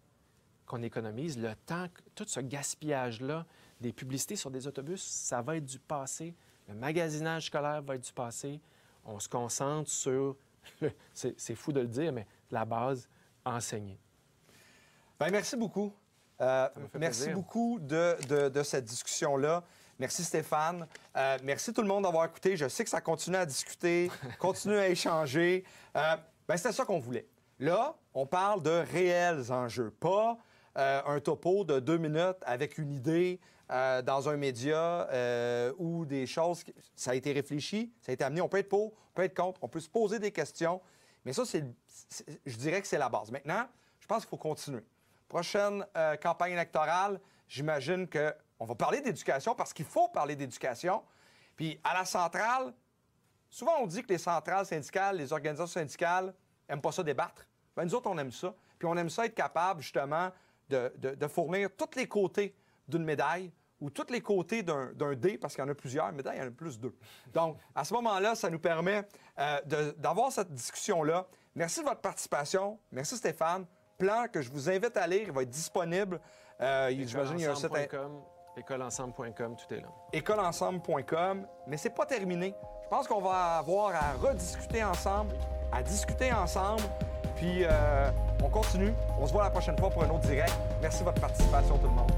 [0.66, 3.46] qu'on économise, le temps, tout ce gaspillage-là,
[3.80, 6.34] des publicités sur des autobus, ça va être du passé.
[6.68, 8.60] Le magasinage scolaire va être du passé.
[9.04, 10.36] On se concentre sur,
[11.12, 13.08] c'est fou de le dire, mais la base,
[13.44, 13.98] enseigner.
[15.18, 15.92] Bien, merci beaucoup.
[16.40, 19.64] Euh, merci beaucoup de, de, cette discussion-là.
[19.98, 20.86] Merci Stéphane.
[21.16, 22.56] Euh, merci tout le monde d'avoir écouté.
[22.56, 25.64] Je sais que ça continue à discuter, continue à échanger.
[25.96, 27.26] Euh, ben, C'était ça qu'on voulait.
[27.58, 30.36] Là, on parle de réels enjeux, pas
[30.76, 35.08] euh, un topo de deux minutes avec une idée dans un média
[35.78, 36.64] ou des choses.
[36.94, 38.40] Ça a été réfléchi, ça a été amené.
[38.40, 40.80] On peut être pour, on peut être contre, on peut se poser des questions.
[41.24, 41.64] Mais ça, c'est,
[42.44, 43.30] je dirais que c'est la base.
[43.30, 43.66] Maintenant,
[43.98, 44.84] je pense qu'il faut continuer.
[45.28, 45.84] Prochaine
[46.22, 51.02] campagne électorale, j'imagine que on va parler d'éducation parce qu'il faut parler d'éducation.
[51.56, 52.72] Puis à la centrale,
[53.50, 56.32] souvent on dit que les centrales syndicales, les organisations syndicales
[56.68, 57.46] n'aiment pas ça débattre.
[57.76, 58.54] Bien, nous autres, on aime ça.
[58.78, 60.30] Puis on aime ça être capable justement
[60.68, 62.54] de, fournir tous les côtés
[62.88, 66.36] d'une médaille ou tous les côtés d'un dé, parce qu'il y en a plusieurs médailles,
[66.38, 66.96] il y en a plus deux.
[67.32, 69.06] Donc, à ce moment-là, ça nous permet
[69.38, 71.26] euh, d'avoir cette discussion-là.
[71.54, 72.78] Merci de votre participation.
[72.90, 73.66] Merci Stéphane.
[73.98, 76.20] Plan que je vous invite à lire, il va être disponible.
[76.60, 77.70] Euh, J'imagine qu'il y a un site.
[78.58, 79.88] Écoleensemble.com, tout est là.
[80.14, 82.54] Écoleensemble.com, mais c'est pas terminé.
[82.84, 85.34] Je pense qu'on va avoir à rediscuter ensemble,
[85.72, 86.82] à discuter ensemble,
[87.36, 88.10] puis euh,
[88.42, 88.94] on continue.
[89.18, 90.54] On se voit la prochaine fois pour un autre direct.
[90.80, 92.12] Merci de votre participation, tout le monde.